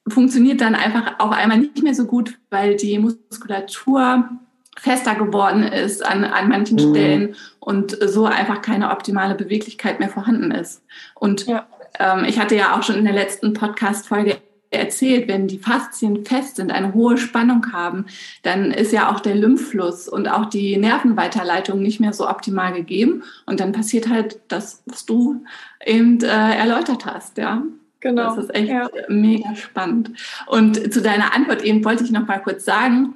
funktioniert 0.07 0.61
dann 0.61 0.75
einfach 0.75 1.19
auf 1.19 1.31
einmal 1.31 1.57
nicht 1.57 1.83
mehr 1.83 1.95
so 1.95 2.05
gut, 2.05 2.37
weil 2.49 2.75
die 2.75 2.97
Muskulatur 2.99 4.29
fester 4.77 5.15
geworden 5.15 5.63
ist 5.63 6.05
an, 6.05 6.23
an 6.23 6.49
manchen 6.49 6.77
mhm. 6.77 6.91
Stellen 6.91 7.35
und 7.59 7.97
so 8.01 8.25
einfach 8.25 8.61
keine 8.61 8.89
optimale 8.89 9.35
Beweglichkeit 9.35 9.99
mehr 9.99 10.09
vorhanden 10.09 10.51
ist. 10.51 10.81
Und 11.13 11.45
ja. 11.45 11.67
ähm, 11.99 12.25
ich 12.25 12.39
hatte 12.39 12.55
ja 12.55 12.75
auch 12.75 12.83
schon 12.83 12.95
in 12.95 13.05
der 13.05 13.13
letzten 13.13 13.53
Podcast-Folge 13.53 14.37
erzählt, 14.71 15.27
wenn 15.27 15.47
die 15.47 15.59
Faszien 15.59 16.25
fest 16.25 16.55
sind, 16.55 16.71
eine 16.71 16.93
hohe 16.93 17.17
Spannung 17.17 17.73
haben, 17.73 18.05
dann 18.41 18.71
ist 18.71 18.93
ja 18.93 19.11
auch 19.11 19.19
der 19.19 19.35
Lymphfluss 19.35 20.07
und 20.07 20.29
auch 20.29 20.45
die 20.45 20.77
Nervenweiterleitung 20.77 21.81
nicht 21.81 21.99
mehr 21.99 22.13
so 22.13 22.27
optimal 22.27 22.71
gegeben. 22.73 23.23
Und 23.45 23.59
dann 23.59 23.73
passiert 23.73 24.07
halt 24.07 24.39
das, 24.47 24.81
was 24.85 25.05
du 25.05 25.43
eben 25.85 26.21
äh, 26.21 26.55
erläutert 26.55 27.05
hast, 27.05 27.37
ja. 27.37 27.63
Genau. 28.01 28.35
Das 28.35 28.45
ist 28.45 28.55
echt 28.55 28.69
ja. 28.69 28.89
mega 29.07 29.55
spannend. 29.55 30.11
Und 30.47 30.91
zu 30.91 31.01
deiner 31.01 31.35
Antwort 31.35 31.63
eben 31.63 31.85
wollte 31.85 32.03
ich 32.03 32.11
noch 32.11 32.27
mal 32.27 32.39
kurz 32.39 32.65
sagen, 32.65 33.15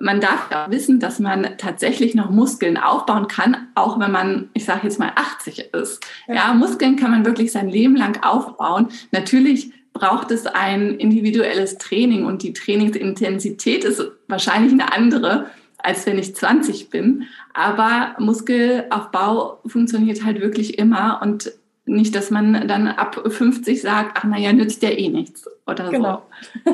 man 0.00 0.20
darf 0.20 0.50
auch 0.52 0.70
wissen, 0.70 0.98
dass 1.00 1.20
man 1.20 1.56
tatsächlich 1.56 2.14
noch 2.14 2.30
Muskeln 2.30 2.76
aufbauen 2.76 3.28
kann, 3.28 3.68
auch 3.74 3.98
wenn 4.00 4.10
man, 4.10 4.50
ich 4.52 4.64
sage 4.64 4.80
jetzt 4.84 4.98
mal, 4.98 5.12
80 5.14 5.70
ist. 5.72 6.04
Ja. 6.26 6.34
ja, 6.34 6.54
Muskeln 6.54 6.96
kann 6.96 7.12
man 7.12 7.24
wirklich 7.24 7.52
sein 7.52 7.68
Leben 7.68 7.96
lang 7.96 8.22
aufbauen. 8.22 8.88
Natürlich 9.12 9.72
braucht 9.92 10.32
es 10.32 10.46
ein 10.46 10.94
individuelles 10.96 11.78
Training 11.78 12.26
und 12.26 12.42
die 12.42 12.52
Trainingsintensität 12.52 13.84
ist 13.84 14.02
wahrscheinlich 14.26 14.72
eine 14.72 14.92
andere, 14.92 15.46
als 15.78 16.04
wenn 16.06 16.18
ich 16.18 16.34
20 16.34 16.90
bin. 16.90 17.24
Aber 17.52 18.16
Muskelaufbau 18.18 19.60
funktioniert 19.64 20.24
halt 20.24 20.40
wirklich 20.40 20.78
immer 20.78 21.20
und 21.22 21.52
nicht, 21.86 22.14
dass 22.14 22.30
man 22.30 22.66
dann 22.66 22.88
ab 22.88 23.20
50 23.26 23.80
sagt, 23.80 24.16
ach 24.16 24.24
naja, 24.24 24.52
nützt 24.52 24.82
ja 24.82 24.90
eh 24.90 25.08
nichts 25.08 25.46
oder 25.66 25.90
genau. 25.90 26.22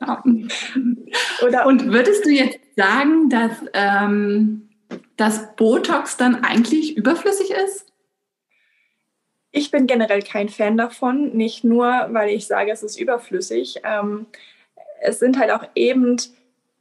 so. 0.00 1.46
oder 1.46 1.66
Und 1.66 1.92
würdest 1.92 2.24
du 2.24 2.30
jetzt 2.30 2.58
sagen, 2.76 3.28
dass, 3.28 3.52
ähm, 3.72 4.68
dass 5.16 5.54
Botox 5.56 6.16
dann 6.16 6.44
eigentlich 6.44 6.96
überflüssig 6.96 7.50
ist? 7.50 7.92
Ich 9.50 9.70
bin 9.70 9.86
generell 9.86 10.22
kein 10.22 10.48
Fan 10.48 10.76
davon, 10.76 11.36
nicht 11.36 11.62
nur, 11.62 12.08
weil 12.10 12.30
ich 12.30 12.46
sage, 12.46 12.70
es 12.70 12.82
ist 12.82 12.98
überflüssig. 12.98 13.80
Ähm, 13.84 14.26
es 15.02 15.18
sind 15.18 15.38
halt 15.38 15.50
auch 15.50 15.64
eben 15.74 16.16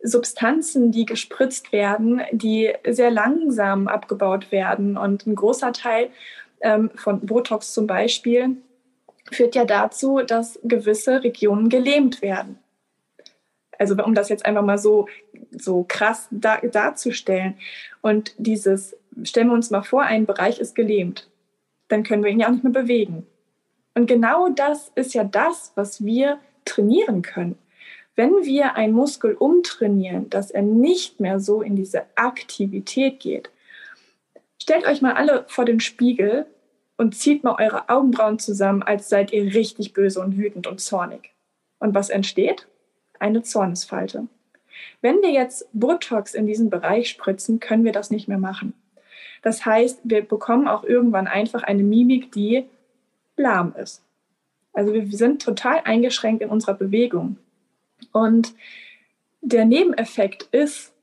Substanzen, 0.03 0.91
die 0.91 1.05
gespritzt 1.05 1.71
werden, 1.71 2.21
die 2.31 2.71
sehr 2.87 3.11
langsam 3.11 3.87
abgebaut 3.87 4.51
werden. 4.51 4.97
Und 4.97 5.27
ein 5.27 5.35
großer 5.35 5.73
Teil 5.73 6.09
ähm, 6.61 6.91
von 6.95 7.25
Botox 7.25 7.73
zum 7.73 7.87
Beispiel 7.87 8.57
führt 9.31 9.55
ja 9.55 9.65
dazu, 9.65 10.19
dass 10.19 10.59
gewisse 10.63 11.23
Regionen 11.23 11.69
gelähmt 11.69 12.21
werden. 12.21 12.59
Also 13.77 13.95
um 14.03 14.13
das 14.13 14.29
jetzt 14.29 14.45
einfach 14.45 14.63
mal 14.63 14.77
so, 14.77 15.07
so 15.51 15.85
krass 15.87 16.27
da, 16.29 16.57
darzustellen. 16.57 17.55
Und 18.01 18.35
dieses, 18.37 18.95
stellen 19.23 19.47
wir 19.47 19.53
uns 19.53 19.71
mal 19.71 19.81
vor, 19.81 20.03
ein 20.03 20.25
Bereich 20.25 20.59
ist 20.59 20.75
gelähmt. 20.75 21.27
Dann 21.87 22.03
können 22.03 22.23
wir 22.23 22.31
ihn 22.31 22.39
ja 22.39 22.47
auch 22.47 22.51
nicht 22.51 22.63
mehr 22.63 22.73
bewegen. 22.73 23.25
Und 23.95 24.05
genau 24.05 24.49
das 24.49 24.91
ist 24.95 25.13
ja 25.13 25.23
das, 25.23 25.71
was 25.75 26.05
wir 26.05 26.39
trainieren 26.65 27.21
können. 27.21 27.57
Wenn 28.15 28.43
wir 28.43 28.75
einen 28.75 28.93
Muskel 28.93 29.33
umtrainieren, 29.33 30.29
dass 30.29 30.51
er 30.51 30.61
nicht 30.61 31.19
mehr 31.19 31.39
so 31.39 31.61
in 31.61 31.75
diese 31.75 32.03
Aktivität 32.15 33.19
geht, 33.19 33.49
Stellt 34.61 34.85
euch 34.85 35.01
mal 35.01 35.13
alle 35.13 35.43
vor 35.47 35.65
den 35.65 35.79
Spiegel 35.79 36.45
und 36.95 37.15
zieht 37.15 37.43
mal 37.43 37.55
eure 37.57 37.89
Augenbrauen 37.89 38.37
zusammen, 38.37 38.83
als 38.83 39.09
seid 39.09 39.33
ihr 39.33 39.55
richtig 39.55 39.91
böse 39.91 40.21
und 40.21 40.37
wütend 40.37 40.67
und 40.67 40.79
zornig. 40.79 41.31
Und 41.79 41.95
was 41.95 42.11
entsteht? 42.11 42.67
Eine 43.17 43.41
Zornesfalte. 43.41 44.27
Wenn 45.01 45.19
wir 45.23 45.31
jetzt 45.31 45.67
Botox 45.73 46.35
in 46.35 46.45
diesen 46.45 46.69
Bereich 46.69 47.09
spritzen, 47.09 47.59
können 47.59 47.85
wir 47.85 47.91
das 47.91 48.11
nicht 48.11 48.27
mehr 48.27 48.37
machen. 48.37 48.75
Das 49.41 49.65
heißt, 49.65 50.01
wir 50.03 50.21
bekommen 50.21 50.67
auch 50.67 50.83
irgendwann 50.83 51.25
einfach 51.25 51.63
eine 51.63 51.81
Mimik, 51.81 52.31
die 52.31 52.65
lahm 53.37 53.73
ist. 53.75 54.03
Also 54.73 54.93
wir 54.93 55.07
sind 55.07 55.41
total 55.41 55.81
eingeschränkt 55.85 56.43
in 56.43 56.49
unserer 56.49 56.75
Bewegung. 56.75 57.37
Und 58.11 58.53
der 59.41 59.65
Nebeneffekt 59.65 60.43
ist, 60.51 60.93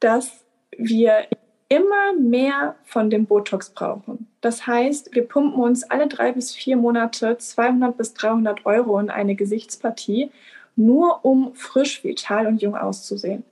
dass 0.00 0.46
wir 0.78 1.26
immer 1.68 2.12
mehr 2.18 2.76
von 2.84 3.10
dem 3.10 3.26
Botox 3.26 3.70
brauchen. 3.70 4.28
Das 4.40 4.66
heißt, 4.66 5.14
wir 5.14 5.26
pumpen 5.26 5.60
uns 5.60 5.84
alle 5.84 6.06
drei 6.06 6.32
bis 6.32 6.54
vier 6.54 6.76
Monate 6.76 7.36
200 7.38 7.96
bis 7.96 8.14
300 8.14 8.64
Euro 8.66 8.98
in 8.98 9.10
eine 9.10 9.34
Gesichtspartie, 9.34 10.30
nur 10.76 11.24
um 11.24 11.54
frisch, 11.54 12.04
vital 12.04 12.46
und 12.46 12.62
jung 12.62 12.76
auszusehen. 12.76 13.42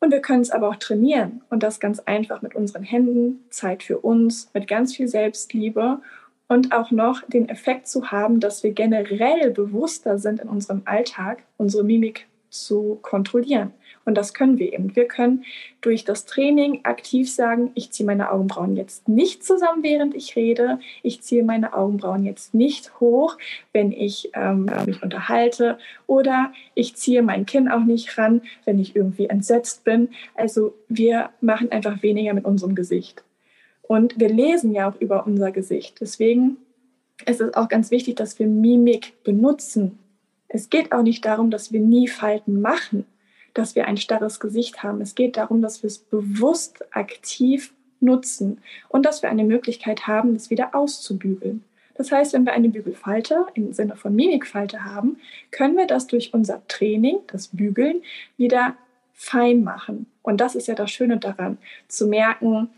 Und 0.00 0.10
wir 0.10 0.20
können 0.20 0.42
es 0.42 0.50
aber 0.50 0.68
auch 0.68 0.76
trainieren 0.76 1.42
und 1.48 1.62
das 1.62 1.78
ganz 1.78 2.00
einfach 2.00 2.42
mit 2.42 2.56
unseren 2.56 2.82
Händen, 2.82 3.44
Zeit 3.50 3.84
für 3.84 3.98
uns, 3.98 4.50
mit 4.52 4.66
ganz 4.66 4.96
viel 4.96 5.06
Selbstliebe 5.06 6.00
und 6.48 6.72
auch 6.72 6.90
noch 6.90 7.22
den 7.28 7.48
Effekt 7.48 7.86
zu 7.86 8.10
haben, 8.10 8.40
dass 8.40 8.64
wir 8.64 8.72
generell 8.72 9.50
bewusster 9.52 10.18
sind 10.18 10.40
in 10.40 10.48
unserem 10.48 10.82
Alltag, 10.84 11.44
unsere 11.56 11.84
Mimik 11.84 12.26
zu 12.52 12.98
kontrollieren. 13.02 13.72
Und 14.04 14.16
das 14.16 14.34
können 14.34 14.58
wir 14.58 14.72
eben. 14.72 14.94
Wir 14.96 15.06
können 15.06 15.44
durch 15.80 16.04
das 16.04 16.24
Training 16.24 16.80
aktiv 16.84 17.32
sagen, 17.32 17.70
ich 17.74 17.92
ziehe 17.92 18.06
meine 18.06 18.30
Augenbrauen 18.30 18.76
jetzt 18.76 19.08
nicht 19.08 19.44
zusammen, 19.44 19.82
während 19.82 20.14
ich 20.14 20.34
rede. 20.36 20.80
Ich 21.02 21.22
ziehe 21.22 21.44
meine 21.44 21.72
Augenbrauen 21.72 22.24
jetzt 22.24 22.52
nicht 22.52 23.00
hoch, 23.00 23.38
wenn 23.72 23.92
ich 23.92 24.30
ähm, 24.34 24.68
mich 24.86 25.02
unterhalte. 25.02 25.78
Oder 26.06 26.52
ich 26.74 26.96
ziehe 26.96 27.22
mein 27.22 27.46
Kinn 27.46 27.68
auch 27.68 27.84
nicht 27.84 28.18
ran, 28.18 28.42
wenn 28.64 28.78
ich 28.78 28.96
irgendwie 28.96 29.26
entsetzt 29.26 29.84
bin. 29.84 30.08
Also 30.34 30.74
wir 30.88 31.30
machen 31.40 31.70
einfach 31.70 32.02
weniger 32.02 32.34
mit 32.34 32.44
unserem 32.44 32.74
Gesicht. 32.74 33.24
Und 33.82 34.18
wir 34.18 34.28
lesen 34.28 34.72
ja 34.72 34.90
auch 34.90 35.00
über 35.00 35.26
unser 35.26 35.52
Gesicht. 35.52 36.00
Deswegen 36.00 36.56
ist 37.26 37.40
es 37.40 37.54
auch 37.54 37.68
ganz 37.68 37.90
wichtig, 37.90 38.16
dass 38.16 38.38
wir 38.38 38.46
Mimik 38.46 39.22
benutzen. 39.22 39.98
Es 40.54 40.68
geht 40.68 40.92
auch 40.92 41.02
nicht 41.02 41.24
darum, 41.24 41.50
dass 41.50 41.72
wir 41.72 41.80
nie 41.80 42.08
Falten 42.08 42.60
machen, 42.60 43.06
dass 43.54 43.74
wir 43.74 43.86
ein 43.86 43.96
starres 43.96 44.38
Gesicht 44.38 44.82
haben. 44.82 45.00
Es 45.00 45.14
geht 45.14 45.38
darum, 45.38 45.62
dass 45.62 45.82
wir 45.82 45.88
es 45.88 45.98
bewusst 45.98 46.84
aktiv 46.94 47.72
nutzen 48.00 48.60
und 48.90 49.06
dass 49.06 49.22
wir 49.22 49.30
eine 49.30 49.44
Möglichkeit 49.44 50.06
haben, 50.06 50.34
das 50.34 50.50
wieder 50.50 50.74
auszubügeln. 50.74 51.64
Das 51.94 52.12
heißt, 52.12 52.34
wenn 52.34 52.44
wir 52.44 52.52
eine 52.52 52.68
Bügelfalte 52.68 53.46
im 53.54 53.72
Sinne 53.72 53.96
von 53.96 54.14
Mimikfalte 54.14 54.84
haben, 54.84 55.16
können 55.50 55.76
wir 55.76 55.86
das 55.86 56.06
durch 56.06 56.34
unser 56.34 56.66
Training, 56.68 57.16
das 57.28 57.48
Bügeln, 57.48 58.02
wieder 58.36 58.76
fein 59.14 59.64
machen. 59.64 60.04
Und 60.20 60.42
das 60.42 60.54
ist 60.54 60.68
ja 60.68 60.74
das 60.74 60.90
Schöne 60.90 61.16
daran, 61.16 61.56
zu 61.88 62.06
merken, 62.06 62.68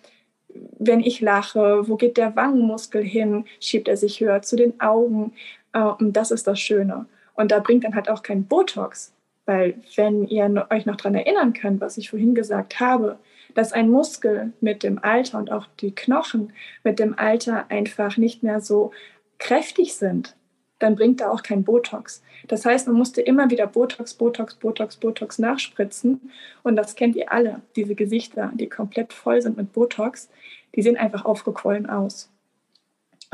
wenn 0.78 1.00
ich 1.00 1.20
lache, 1.20 1.88
wo 1.88 1.96
geht 1.96 2.18
der 2.18 2.36
Wangenmuskel 2.36 3.02
hin? 3.02 3.46
Schiebt 3.58 3.88
er 3.88 3.96
sich 3.96 4.20
höher 4.20 4.42
zu 4.42 4.54
den 4.54 4.80
Augen? 4.80 5.32
Äh, 5.72 5.80
und 5.80 6.12
das 6.12 6.30
ist 6.30 6.46
das 6.46 6.60
Schöne. 6.60 7.06
Und 7.34 7.50
da 7.50 7.58
bringt 7.60 7.84
dann 7.84 7.94
halt 7.94 8.08
auch 8.08 8.22
kein 8.22 8.44
Botox. 8.44 9.12
Weil 9.46 9.74
wenn 9.96 10.24
ihr 10.24 10.66
euch 10.70 10.86
noch 10.86 10.96
daran 10.96 11.14
erinnern 11.14 11.52
könnt, 11.52 11.80
was 11.80 11.98
ich 11.98 12.10
vorhin 12.10 12.34
gesagt 12.34 12.80
habe, 12.80 13.18
dass 13.54 13.72
ein 13.72 13.90
Muskel 13.90 14.52
mit 14.60 14.82
dem 14.82 14.98
Alter 15.02 15.38
und 15.38 15.52
auch 15.52 15.66
die 15.80 15.94
Knochen 15.94 16.52
mit 16.82 16.98
dem 16.98 17.18
Alter 17.18 17.70
einfach 17.70 18.16
nicht 18.16 18.42
mehr 18.42 18.60
so 18.60 18.92
kräftig 19.38 19.94
sind, 19.94 20.34
dann 20.78 20.96
bringt 20.96 21.20
da 21.20 21.30
auch 21.30 21.42
kein 21.42 21.62
Botox. 21.62 22.22
Das 22.48 22.64
heißt, 22.64 22.88
man 22.88 22.96
musste 22.96 23.20
immer 23.20 23.50
wieder 23.50 23.66
Botox, 23.66 24.14
Botox, 24.14 24.54
Botox, 24.56 24.96
Botox 24.96 25.38
nachspritzen. 25.38 26.32
Und 26.62 26.76
das 26.76 26.94
kennt 26.94 27.16
ihr 27.16 27.32
alle. 27.32 27.62
Diese 27.76 27.94
Gesichter, 27.94 28.52
die 28.54 28.68
komplett 28.68 29.12
voll 29.12 29.40
sind 29.40 29.56
mit 29.56 29.72
Botox, 29.72 30.28
die 30.74 30.82
sehen 30.82 30.96
einfach 30.96 31.24
aufgequollen 31.24 31.88
aus. 31.88 32.33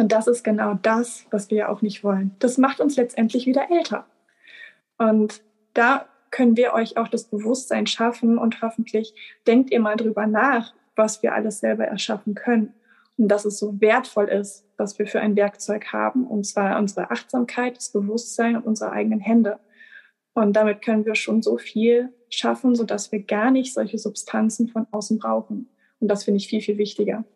Und 0.00 0.12
das 0.12 0.28
ist 0.28 0.44
genau 0.44 0.78
das, 0.80 1.26
was 1.30 1.50
wir 1.50 1.58
ja 1.58 1.68
auch 1.68 1.82
nicht 1.82 2.02
wollen. 2.02 2.34
Das 2.38 2.56
macht 2.56 2.80
uns 2.80 2.96
letztendlich 2.96 3.44
wieder 3.44 3.70
älter. 3.70 4.06
Und 4.96 5.42
da 5.74 6.06
können 6.30 6.56
wir 6.56 6.72
euch 6.72 6.96
auch 6.96 7.08
das 7.08 7.24
Bewusstsein 7.24 7.86
schaffen 7.86 8.38
und 8.38 8.62
hoffentlich 8.62 9.14
denkt 9.46 9.70
ihr 9.70 9.78
mal 9.78 9.96
drüber 9.96 10.26
nach, 10.26 10.72
was 10.96 11.22
wir 11.22 11.34
alles 11.34 11.60
selber 11.60 11.84
erschaffen 11.84 12.34
können. 12.34 12.72
Und 13.18 13.28
dass 13.28 13.44
es 13.44 13.58
so 13.58 13.78
wertvoll 13.82 14.28
ist, 14.28 14.64
was 14.78 14.98
wir 14.98 15.06
für 15.06 15.20
ein 15.20 15.36
Werkzeug 15.36 15.92
haben, 15.92 16.26
und 16.26 16.46
zwar 16.46 16.78
unsere 16.78 17.10
Achtsamkeit, 17.10 17.76
das 17.76 17.92
Bewusstsein 17.92 18.56
und 18.56 18.64
unsere 18.64 18.92
eigenen 18.92 19.20
Hände. 19.20 19.60
Und 20.32 20.54
damit 20.54 20.80
können 20.80 21.04
wir 21.04 21.14
schon 21.14 21.42
so 21.42 21.58
viel 21.58 22.08
schaffen, 22.30 22.74
sodass 22.74 23.12
wir 23.12 23.22
gar 23.22 23.50
nicht 23.50 23.74
solche 23.74 23.98
Substanzen 23.98 24.68
von 24.68 24.86
außen 24.92 25.18
brauchen. 25.18 25.68
Und 25.98 26.08
das 26.08 26.24
finde 26.24 26.38
ich 26.38 26.48
viel, 26.48 26.62
viel 26.62 26.78
wichtiger. 26.78 27.26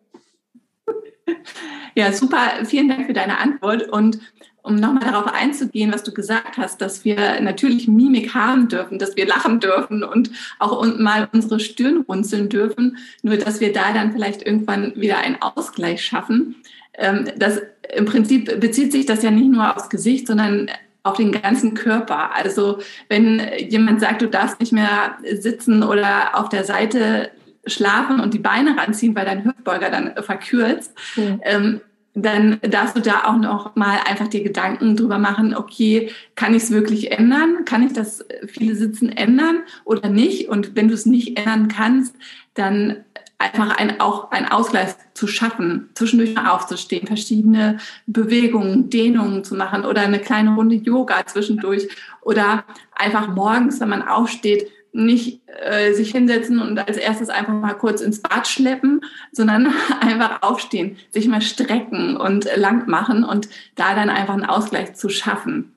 Ja, 1.95 2.11
super. 2.11 2.65
Vielen 2.65 2.89
Dank 2.89 3.07
für 3.07 3.13
deine 3.13 3.39
Antwort. 3.39 3.89
Und 3.89 4.19
um 4.61 4.75
nochmal 4.75 5.03
darauf 5.03 5.31
einzugehen, 5.33 5.93
was 5.93 6.03
du 6.03 6.11
gesagt 6.13 6.57
hast, 6.57 6.81
dass 6.81 7.05
wir 7.05 7.39
natürlich 7.39 7.87
Mimik 7.87 8.33
haben 8.33 8.67
dürfen, 8.67 8.99
dass 8.99 9.15
wir 9.15 9.27
lachen 9.27 9.59
dürfen 9.59 10.03
und 10.03 10.31
auch 10.59 10.83
mal 10.97 11.29
unsere 11.31 11.59
Stirn 11.59 12.03
runzeln 12.07 12.49
dürfen, 12.49 12.97
nur 13.21 13.37
dass 13.37 13.61
wir 13.61 13.71
da 13.71 13.93
dann 13.93 14.11
vielleicht 14.11 14.45
irgendwann 14.45 14.93
wieder 14.95 15.19
einen 15.19 15.41
Ausgleich 15.41 16.03
schaffen. 16.03 16.55
Ähm, 16.95 17.29
das, 17.37 17.61
Im 17.95 18.05
Prinzip 18.05 18.59
bezieht 18.59 18.91
sich 18.91 19.05
das 19.05 19.23
ja 19.23 19.31
nicht 19.31 19.51
nur 19.51 19.75
aufs 19.75 19.89
Gesicht, 19.89 20.27
sondern 20.27 20.69
auf 21.03 21.17
den 21.17 21.31
ganzen 21.31 21.75
Körper. 21.75 22.33
Also 22.33 22.79
wenn 23.07 23.39
jemand 23.69 24.01
sagt, 24.01 24.23
du 24.23 24.27
darfst 24.27 24.59
nicht 24.59 24.73
mehr 24.73 25.17
sitzen 25.33 25.83
oder 25.83 26.39
auf 26.39 26.49
der 26.49 26.63
Seite 26.63 27.29
schlafen 27.65 28.19
und 28.19 28.33
die 28.33 28.39
Beine 28.39 28.77
ranziehen, 28.77 29.15
weil 29.15 29.25
dein 29.25 29.43
Hüftbeuger 29.43 29.89
dann 29.89 30.13
verkürzt, 30.23 30.93
mhm. 31.15 31.41
ähm, 31.43 31.81
dann 32.15 32.59
darfst 32.61 32.95
du 32.95 33.01
da 33.01 33.25
auch 33.25 33.35
noch 33.35 33.75
mal 33.75 33.99
einfach 34.05 34.29
dir 34.29 34.41
Gedanken 34.41 34.95
drüber 34.95 35.17
machen, 35.17 35.53
okay, 35.53 36.09
kann 36.35 36.53
ich 36.53 36.63
es 36.63 36.71
wirklich 36.71 37.11
ändern? 37.11 37.65
Kann 37.65 37.83
ich 37.83 37.91
das 37.91 38.25
viele 38.47 38.75
Sitzen 38.75 39.09
ändern 39.09 39.59
oder 39.83 40.07
nicht? 40.07 40.47
Und 40.47 40.77
wenn 40.77 40.87
du 40.87 40.93
es 40.93 41.05
nicht 41.05 41.37
ändern 41.37 41.67
kannst, 41.67 42.15
dann 42.53 43.03
einfach 43.37 43.75
ein, 43.77 43.99
auch 43.99 44.31
ein 44.31 44.49
Ausgleich 44.49 44.95
zu 45.13 45.27
schaffen, 45.27 45.89
zwischendurch 45.93 46.33
mal 46.33 46.51
aufzustehen, 46.51 47.05
verschiedene 47.05 47.79
Bewegungen, 48.07 48.89
Dehnungen 48.89 49.43
zu 49.43 49.55
machen 49.55 49.83
oder 49.83 50.01
eine 50.01 50.19
kleine 50.19 50.55
Runde 50.55 50.75
Yoga 50.75 51.25
zwischendurch 51.25 51.89
oder 52.21 52.63
einfach 52.95 53.27
morgens, 53.27 53.81
wenn 53.81 53.89
man 53.89 54.07
aufsteht, 54.07 54.67
nicht 54.95 55.41
äh, 55.47 55.93
sich 55.93 56.11
hinsetzen 56.11 56.61
und 56.61 56.79
als 56.79 56.97
erstes 56.97 57.29
einfach 57.29 57.53
mal 57.53 57.73
kurz 57.73 58.01
ins 58.01 58.21
Bad 58.21 58.47
schleppen, 58.47 59.01
sondern 59.31 59.73
einfach 59.99 60.41
aufstehen, 60.41 60.97
sich 61.11 61.27
mal 61.27 61.41
strecken 61.41 62.15
und 62.17 62.47
lang 62.55 62.87
machen 62.87 63.23
und 63.23 63.49
da 63.75 63.93
dann 63.93 64.09
einfach 64.09 64.33
einen 64.33 64.45
Ausgleich 64.45 64.95
zu 64.95 65.09
schaffen. 65.09 65.73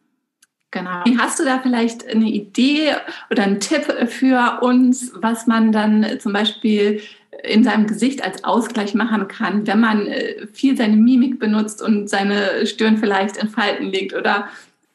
Genau. 0.71 1.03
Hast 1.19 1.41
du 1.41 1.45
da 1.45 1.61
vielleicht 1.61 2.07
eine 2.07 2.29
Idee 2.29 2.93
oder 3.31 3.43
einen 3.43 3.59
Tipp 3.59 3.85
für 4.09 4.61
uns, 4.61 5.13
was 5.15 5.47
man 5.47 5.73
dann 5.73 6.21
zum 6.21 6.35
Beispiel 6.35 7.01
in 7.43 7.65
seinem 7.65 7.87
Gesicht 7.87 8.23
als 8.23 8.45
Ausgleich 8.45 8.95
machen 8.95 9.29
kann, 9.29 9.67
wenn 9.67 9.81
man 9.81 10.07
äh, 10.07 10.47
viel 10.53 10.77
seine 10.77 10.97
Mimik 10.97 11.39
benutzt 11.39 11.81
und 11.81 12.09
seine 12.09 12.67
Stirn 12.67 12.99
vielleicht 12.99 13.37
in 13.39 13.49
Falten 13.49 13.87
legt 13.87 14.15
oder 14.15 14.49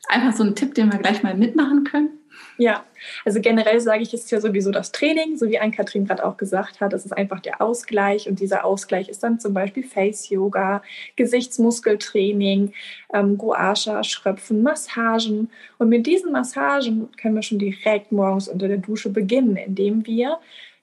einfach 0.07 0.33
so 0.33 0.43
einen 0.43 0.55
Tipp, 0.55 0.75
den 0.75 0.91
wir 0.91 0.99
gleich 0.99 1.23
mal 1.23 1.35
mitmachen 1.35 1.83
können? 1.83 2.09
Ja, 2.57 2.83
also 3.25 3.41
generell 3.41 3.79
sage 3.79 4.03
ich, 4.03 4.13
ist 4.13 4.31
ja 4.31 4.39
sowieso 4.39 4.71
das 4.71 4.91
Training, 4.91 5.37
so 5.37 5.49
wie 5.49 5.59
Ann-Kathrin 5.59 6.05
gerade 6.05 6.25
auch 6.25 6.37
gesagt 6.37 6.81
hat. 6.81 6.93
Es 6.93 7.05
ist 7.05 7.11
einfach 7.11 7.39
der 7.39 7.61
Ausgleich 7.61 8.27
und 8.27 8.39
dieser 8.39 8.65
Ausgleich 8.65 9.09
ist 9.09 9.23
dann 9.23 9.39
zum 9.39 9.53
Beispiel 9.53 9.83
Face-Yoga, 9.83 10.81
Gesichtsmuskeltraining, 11.15 12.73
ähm, 13.13 13.37
Guasha, 13.37 14.03
Schröpfen, 14.03 14.63
Massagen. 14.63 15.49
Und 15.77 15.89
mit 15.89 16.05
diesen 16.05 16.31
Massagen 16.31 17.09
können 17.21 17.35
wir 17.35 17.43
schon 17.43 17.59
direkt 17.59 18.11
morgens 18.11 18.47
unter 18.47 18.67
der 18.67 18.77
Dusche 18.77 19.09
beginnen, 19.09 19.57
indem 19.57 20.05
wir 20.05 20.39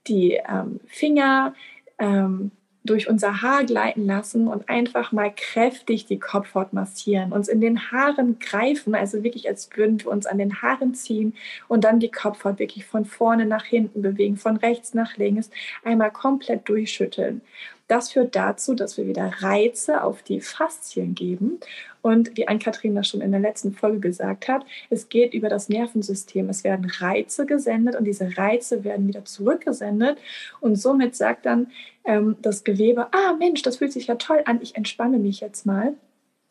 die 0.06 0.38
ähm, 0.48 0.80
Finger 0.86 1.54
ähm, 1.98 2.50
durch 2.84 3.08
unser 3.08 3.42
Haar 3.42 3.64
gleiten 3.64 4.06
lassen 4.06 4.48
und 4.48 4.68
einfach 4.68 5.12
mal 5.12 5.32
kräftig 5.34 6.06
die 6.06 6.18
Kopfhaut 6.18 6.72
massieren, 6.72 7.32
uns 7.32 7.48
in 7.48 7.60
den 7.60 7.90
Haaren 7.90 8.38
greifen, 8.38 8.94
also 8.94 9.22
wirklich 9.22 9.48
als 9.48 9.68
würden 9.76 10.00
wir 10.00 10.10
uns 10.10 10.26
an 10.26 10.38
den 10.38 10.62
Haaren 10.62 10.94
ziehen 10.94 11.34
und 11.68 11.84
dann 11.84 12.00
die 12.00 12.10
Kopfhaut 12.10 12.58
wirklich 12.58 12.86
von 12.86 13.04
vorne 13.04 13.44
nach 13.44 13.64
hinten 13.64 14.00
bewegen, 14.00 14.36
von 14.36 14.56
rechts 14.56 14.94
nach 14.94 15.16
links, 15.18 15.50
einmal 15.84 16.10
komplett 16.10 16.68
durchschütteln. 16.68 17.42
Das 17.90 18.12
führt 18.12 18.36
dazu, 18.36 18.74
dass 18.74 18.96
wir 18.96 19.08
wieder 19.08 19.32
Reize 19.40 20.04
auf 20.04 20.22
die 20.22 20.40
Faszien 20.40 21.16
geben. 21.16 21.58
Und 22.02 22.36
wie 22.36 22.48
Ann-Kathrin 22.48 22.94
das 22.94 23.08
schon 23.08 23.20
in 23.20 23.30
der 23.30 23.40
letzten 23.40 23.72
Folge 23.72 24.00
gesagt 24.00 24.48
hat, 24.48 24.64
es 24.88 25.08
geht 25.08 25.34
über 25.34 25.48
das 25.48 25.68
Nervensystem. 25.68 26.48
Es 26.48 26.64
werden 26.64 26.90
Reize 26.98 27.46
gesendet 27.46 27.96
und 27.96 28.04
diese 28.04 28.36
Reize 28.36 28.84
werden 28.84 29.06
wieder 29.08 29.24
zurückgesendet. 29.24 30.18
Und 30.60 30.76
somit 30.76 31.14
sagt 31.16 31.46
dann 31.46 31.68
ähm, 32.04 32.36
das 32.42 32.64
Gewebe, 32.64 33.08
ah 33.12 33.34
Mensch, 33.38 33.62
das 33.62 33.76
fühlt 33.76 33.92
sich 33.92 34.06
ja 34.06 34.14
toll 34.16 34.42
an, 34.46 34.60
ich 34.62 34.76
entspanne 34.76 35.18
mich 35.18 35.40
jetzt 35.40 35.66
mal. 35.66 35.94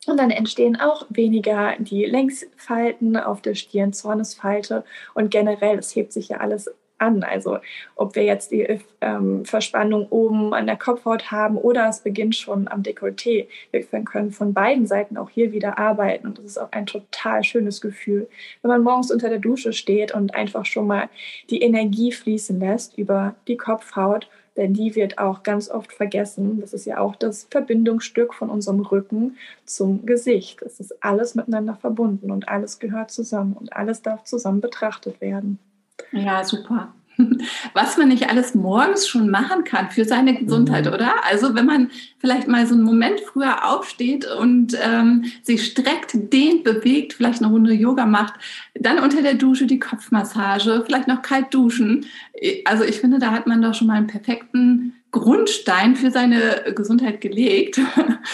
Und 0.06 0.18
dann 0.18 0.30
entstehen 0.30 0.80
auch 0.80 1.06
weniger 1.10 1.74
die 1.78 2.06
Längsfalten 2.06 3.18
auf 3.18 3.42
der 3.42 3.54
Stirn, 3.54 3.92
Zornesfalte 3.92 4.84
und 5.14 5.30
generell, 5.30 5.78
es 5.78 5.94
hebt 5.94 6.12
sich 6.12 6.30
ja 6.30 6.38
alles 6.38 6.70
an. 7.00 7.22
Also 7.22 7.58
ob 7.96 8.14
wir 8.14 8.24
jetzt 8.24 8.50
die 8.50 8.78
ähm, 9.00 9.44
Verspannung 9.44 10.06
oben 10.10 10.54
an 10.54 10.66
der 10.66 10.76
Kopfhaut 10.76 11.30
haben 11.30 11.56
oder 11.56 11.88
es 11.88 12.00
beginnt 12.00 12.36
schon 12.36 12.68
am 12.68 12.82
Dekolleté. 12.82 13.46
Wir 13.70 13.82
können 14.04 14.30
von 14.30 14.54
beiden 14.54 14.86
Seiten 14.86 15.16
auch 15.16 15.30
hier 15.30 15.52
wieder 15.52 15.78
arbeiten 15.78 16.26
und 16.26 16.38
das 16.38 16.44
ist 16.44 16.58
auch 16.58 16.72
ein 16.72 16.86
total 16.86 17.44
schönes 17.44 17.80
Gefühl, 17.80 18.28
wenn 18.62 18.70
man 18.70 18.82
morgens 18.82 19.10
unter 19.10 19.28
der 19.28 19.38
Dusche 19.38 19.72
steht 19.72 20.12
und 20.12 20.34
einfach 20.34 20.66
schon 20.66 20.86
mal 20.86 21.08
die 21.50 21.62
Energie 21.62 22.12
fließen 22.12 22.58
lässt 22.60 22.96
über 22.98 23.34
die 23.48 23.56
Kopfhaut 23.56 24.28
denn 24.56 24.74
die 24.74 24.94
wird 24.94 25.18
auch 25.18 25.42
ganz 25.42 25.70
oft 25.70 25.92
vergessen. 25.92 26.60
Das 26.60 26.74
ist 26.74 26.84
ja 26.84 26.98
auch 26.98 27.16
das 27.16 27.46
Verbindungsstück 27.50 28.34
von 28.34 28.50
unserem 28.50 28.80
Rücken 28.80 29.36
zum 29.64 30.04
Gesicht. 30.04 30.60
Es 30.62 30.80
ist 30.80 31.02
alles 31.02 31.34
miteinander 31.34 31.76
verbunden 31.76 32.30
und 32.30 32.48
alles 32.48 32.78
gehört 32.78 33.10
zusammen 33.10 33.54
und 33.54 33.72
alles 33.72 34.02
darf 34.02 34.24
zusammen 34.24 34.60
betrachtet 34.60 35.20
werden. 35.20 35.58
Ja, 36.12 36.44
super. 36.44 36.92
Was 37.74 37.96
man 37.96 38.08
nicht 38.08 38.28
alles 38.28 38.54
morgens 38.54 39.06
schon 39.08 39.30
machen 39.30 39.64
kann 39.64 39.90
für 39.90 40.04
seine 40.04 40.34
Gesundheit, 40.34 40.86
mhm. 40.86 40.92
oder? 40.92 41.12
Also 41.28 41.54
wenn 41.54 41.66
man 41.66 41.90
vielleicht 42.18 42.48
mal 42.48 42.66
so 42.66 42.74
einen 42.74 42.84
Moment 42.84 43.20
früher 43.20 43.68
aufsteht 43.70 44.26
und 44.26 44.76
ähm, 44.82 45.24
sich 45.42 45.66
streckt, 45.66 46.32
dehnt, 46.32 46.64
bewegt, 46.64 47.14
vielleicht 47.14 47.42
eine 47.42 47.52
Runde 47.52 47.72
Yoga 47.72 48.06
macht, 48.06 48.34
dann 48.74 48.98
unter 48.98 49.22
der 49.22 49.34
Dusche 49.34 49.66
die 49.66 49.78
Kopfmassage, 49.78 50.82
vielleicht 50.84 51.08
noch 51.08 51.22
kalt 51.22 51.52
duschen. 51.52 52.06
Also 52.64 52.84
ich 52.84 53.00
finde, 53.00 53.18
da 53.18 53.30
hat 53.30 53.46
man 53.46 53.62
doch 53.62 53.74
schon 53.74 53.88
mal 53.88 53.94
einen 53.94 54.06
perfekten 54.06 54.94
Grundstein 55.12 55.96
für 55.96 56.10
seine 56.10 56.72
Gesundheit 56.74 57.20
gelegt. 57.20 57.80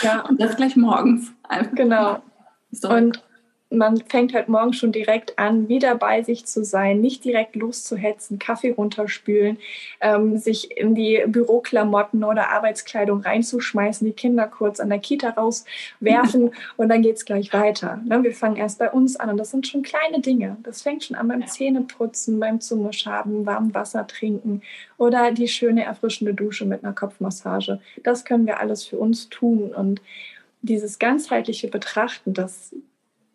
Ja. 0.02 0.20
Und 0.28 0.40
das 0.40 0.56
gleich 0.56 0.76
morgens. 0.76 1.32
Einfach. 1.48 1.74
Genau. 1.74 2.22
So. 2.72 2.90
Und 2.90 3.22
man 3.70 3.96
fängt 3.96 4.32
halt 4.32 4.48
morgen 4.48 4.72
schon 4.72 4.92
direkt 4.92 5.38
an, 5.38 5.68
wieder 5.68 5.96
bei 5.96 6.22
sich 6.22 6.46
zu 6.46 6.64
sein, 6.64 7.00
nicht 7.00 7.24
direkt 7.24 7.56
loszuhetzen, 7.56 8.38
Kaffee 8.38 8.70
runterspülen, 8.70 9.58
ähm, 10.00 10.38
sich 10.38 10.76
in 10.76 10.94
die 10.94 11.24
Büroklamotten 11.26 12.22
oder 12.22 12.50
Arbeitskleidung 12.50 13.22
reinzuschmeißen, 13.22 14.06
die 14.06 14.12
Kinder 14.12 14.46
kurz 14.46 14.78
an 14.78 14.88
der 14.88 15.00
Kita 15.00 15.30
rauswerfen 15.30 16.52
und 16.76 16.88
dann 16.88 17.02
geht's 17.02 17.24
gleich 17.24 17.52
weiter. 17.52 18.00
Ne? 18.06 18.22
Wir 18.22 18.34
fangen 18.34 18.56
erst 18.56 18.78
bei 18.78 18.90
uns 18.90 19.16
an 19.16 19.30
und 19.30 19.36
das 19.36 19.50
sind 19.50 19.66
schon 19.66 19.82
kleine 19.82 20.20
Dinge. 20.20 20.56
Das 20.62 20.82
fängt 20.82 21.04
schon 21.04 21.16
an 21.16 21.28
beim 21.28 21.46
Zähneputzen, 21.46 22.38
beim 22.38 22.60
Zungeschaben, 22.60 23.46
warm 23.46 23.74
Wasser 23.74 24.06
trinken 24.06 24.62
oder 24.96 25.32
die 25.32 25.48
schöne 25.48 25.84
erfrischende 25.84 26.34
Dusche 26.34 26.66
mit 26.66 26.84
einer 26.84 26.94
Kopfmassage. 26.94 27.80
Das 28.04 28.24
können 28.24 28.46
wir 28.46 28.60
alles 28.60 28.84
für 28.84 28.98
uns 28.98 29.28
tun 29.28 29.74
und 29.74 30.00
dieses 30.62 30.98
ganzheitliche 30.98 31.68
Betrachten, 31.68 32.34
das 32.34 32.74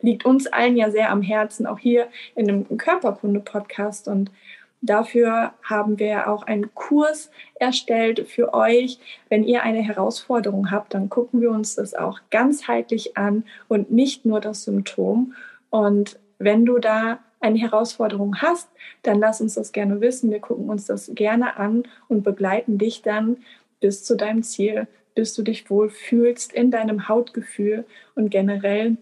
liegt 0.01 0.25
uns 0.25 0.47
allen 0.47 0.77
ja 0.77 0.91
sehr 0.91 1.11
am 1.11 1.21
Herzen, 1.21 1.65
auch 1.65 1.79
hier 1.79 2.07
in 2.35 2.47
dem 2.47 2.77
Körperkunde-Podcast. 2.77 4.07
Und 4.07 4.31
dafür 4.81 5.53
haben 5.63 5.99
wir 5.99 6.29
auch 6.29 6.43
einen 6.43 6.73
Kurs 6.73 7.31
erstellt 7.55 8.27
für 8.27 8.53
euch. 8.53 8.99
Wenn 9.29 9.43
ihr 9.43 9.63
eine 9.63 9.81
Herausforderung 9.81 10.71
habt, 10.71 10.93
dann 10.93 11.09
gucken 11.09 11.41
wir 11.41 11.51
uns 11.51 11.75
das 11.75 11.93
auch 11.93 12.19
ganzheitlich 12.29 13.17
an 13.17 13.43
und 13.67 13.91
nicht 13.91 14.25
nur 14.25 14.39
das 14.39 14.63
Symptom. 14.63 15.33
Und 15.69 16.19
wenn 16.39 16.65
du 16.65 16.79
da 16.79 17.19
eine 17.39 17.57
Herausforderung 17.57 18.41
hast, 18.41 18.69
dann 19.03 19.19
lass 19.19 19.41
uns 19.41 19.55
das 19.55 19.71
gerne 19.71 19.99
wissen. 19.99 20.31
Wir 20.31 20.39
gucken 20.39 20.69
uns 20.69 20.85
das 20.85 21.11
gerne 21.13 21.57
an 21.57 21.83
und 22.07 22.23
begleiten 22.23 22.77
dich 22.77 23.01
dann 23.01 23.37
bis 23.79 24.03
zu 24.03 24.15
deinem 24.15 24.43
Ziel, 24.43 24.87
bis 25.15 25.33
du 25.33 25.41
dich 25.41 25.69
wohl 25.69 25.89
fühlst 25.89 26.53
in 26.53 26.71
deinem 26.71 27.09
Hautgefühl 27.09 27.85
und 28.15 28.29
generell 28.29 28.97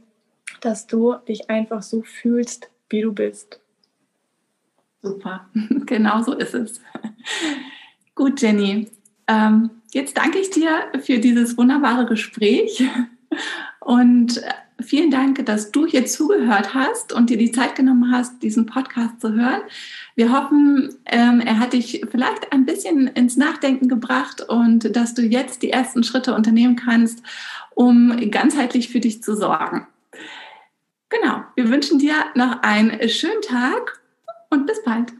dass 0.62 0.88
du 0.88 1.16
dich 1.28 1.50
einfach 1.50 1.82
so 1.82 2.02
fühlst, 2.02 2.70
wie 2.90 3.02
du 3.02 3.14
bist. 3.14 3.60
Super, 5.02 5.50
genau 5.86 6.22
so 6.24 6.34
ist 6.34 6.54
es. 6.54 6.82
Gut, 8.16 8.42
Jenny. 8.42 8.90
Ähm, 9.28 9.70
jetzt 9.92 10.18
danke 10.18 10.40
ich 10.40 10.50
dir 10.50 10.92
für 11.02 11.20
dieses 11.20 11.58
wunderbare 11.58 12.06
Gespräch 12.06 12.84
und 13.80 14.42
vielen 14.82 15.12
Dank, 15.12 15.46
dass 15.46 15.72
du 15.72 15.86
hier 15.86 16.06
zugehört 16.06 16.74
hast 16.74 17.14
und 17.14 17.30
dir 17.30 17.38
die 17.38 17.52
Zeit 17.52 17.76
genommen 17.76 18.12
hast, 18.12 18.42
diesen 18.42 18.66
Podcast 18.66 19.22
zu 19.22 19.34
hören. 19.34 19.62
Wir 20.16 20.32
hoffen, 20.32 20.96
ähm, 21.06 21.42
er 21.42 21.60
hat 21.60 21.74
dich 21.74 22.06
vielleicht 22.10 22.52
ein 22.52 22.66
bisschen 22.66 23.08
ins 23.08 23.38
Nachdenken 23.38 23.88
gebracht 23.88 24.42
und 24.42 24.96
dass 24.96 25.14
du 25.14 25.22
jetzt 25.22 25.62
die 25.62 25.72
ersten 25.72 26.04
Schritte 26.04 26.34
unternehmen 26.34 26.76
kannst, 26.76 27.24
um 27.76 28.16
ganzheitlich 28.32 28.90
für 28.90 29.00
dich 29.00 29.24
zu 29.24 29.36
sorgen. 29.36 29.88
Genau, 31.10 31.44
wir 31.56 31.70
wünschen 31.70 31.98
dir 31.98 32.26
noch 32.36 32.62
einen 32.62 33.10
schönen 33.10 33.42
Tag 33.42 34.00
und 34.52 34.68
bis 34.68 34.84
bald. 34.84 35.12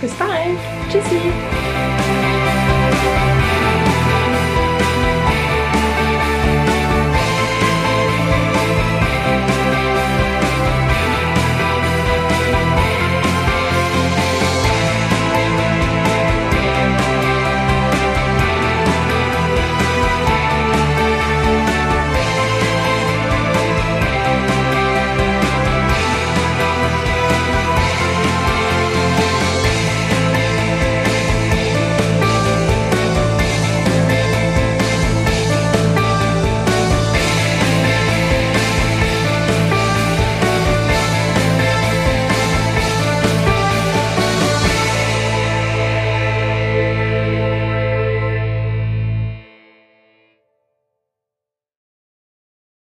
Bis 0.00 0.12
bald. 0.14 0.58
Tschüssi. 0.90 1.99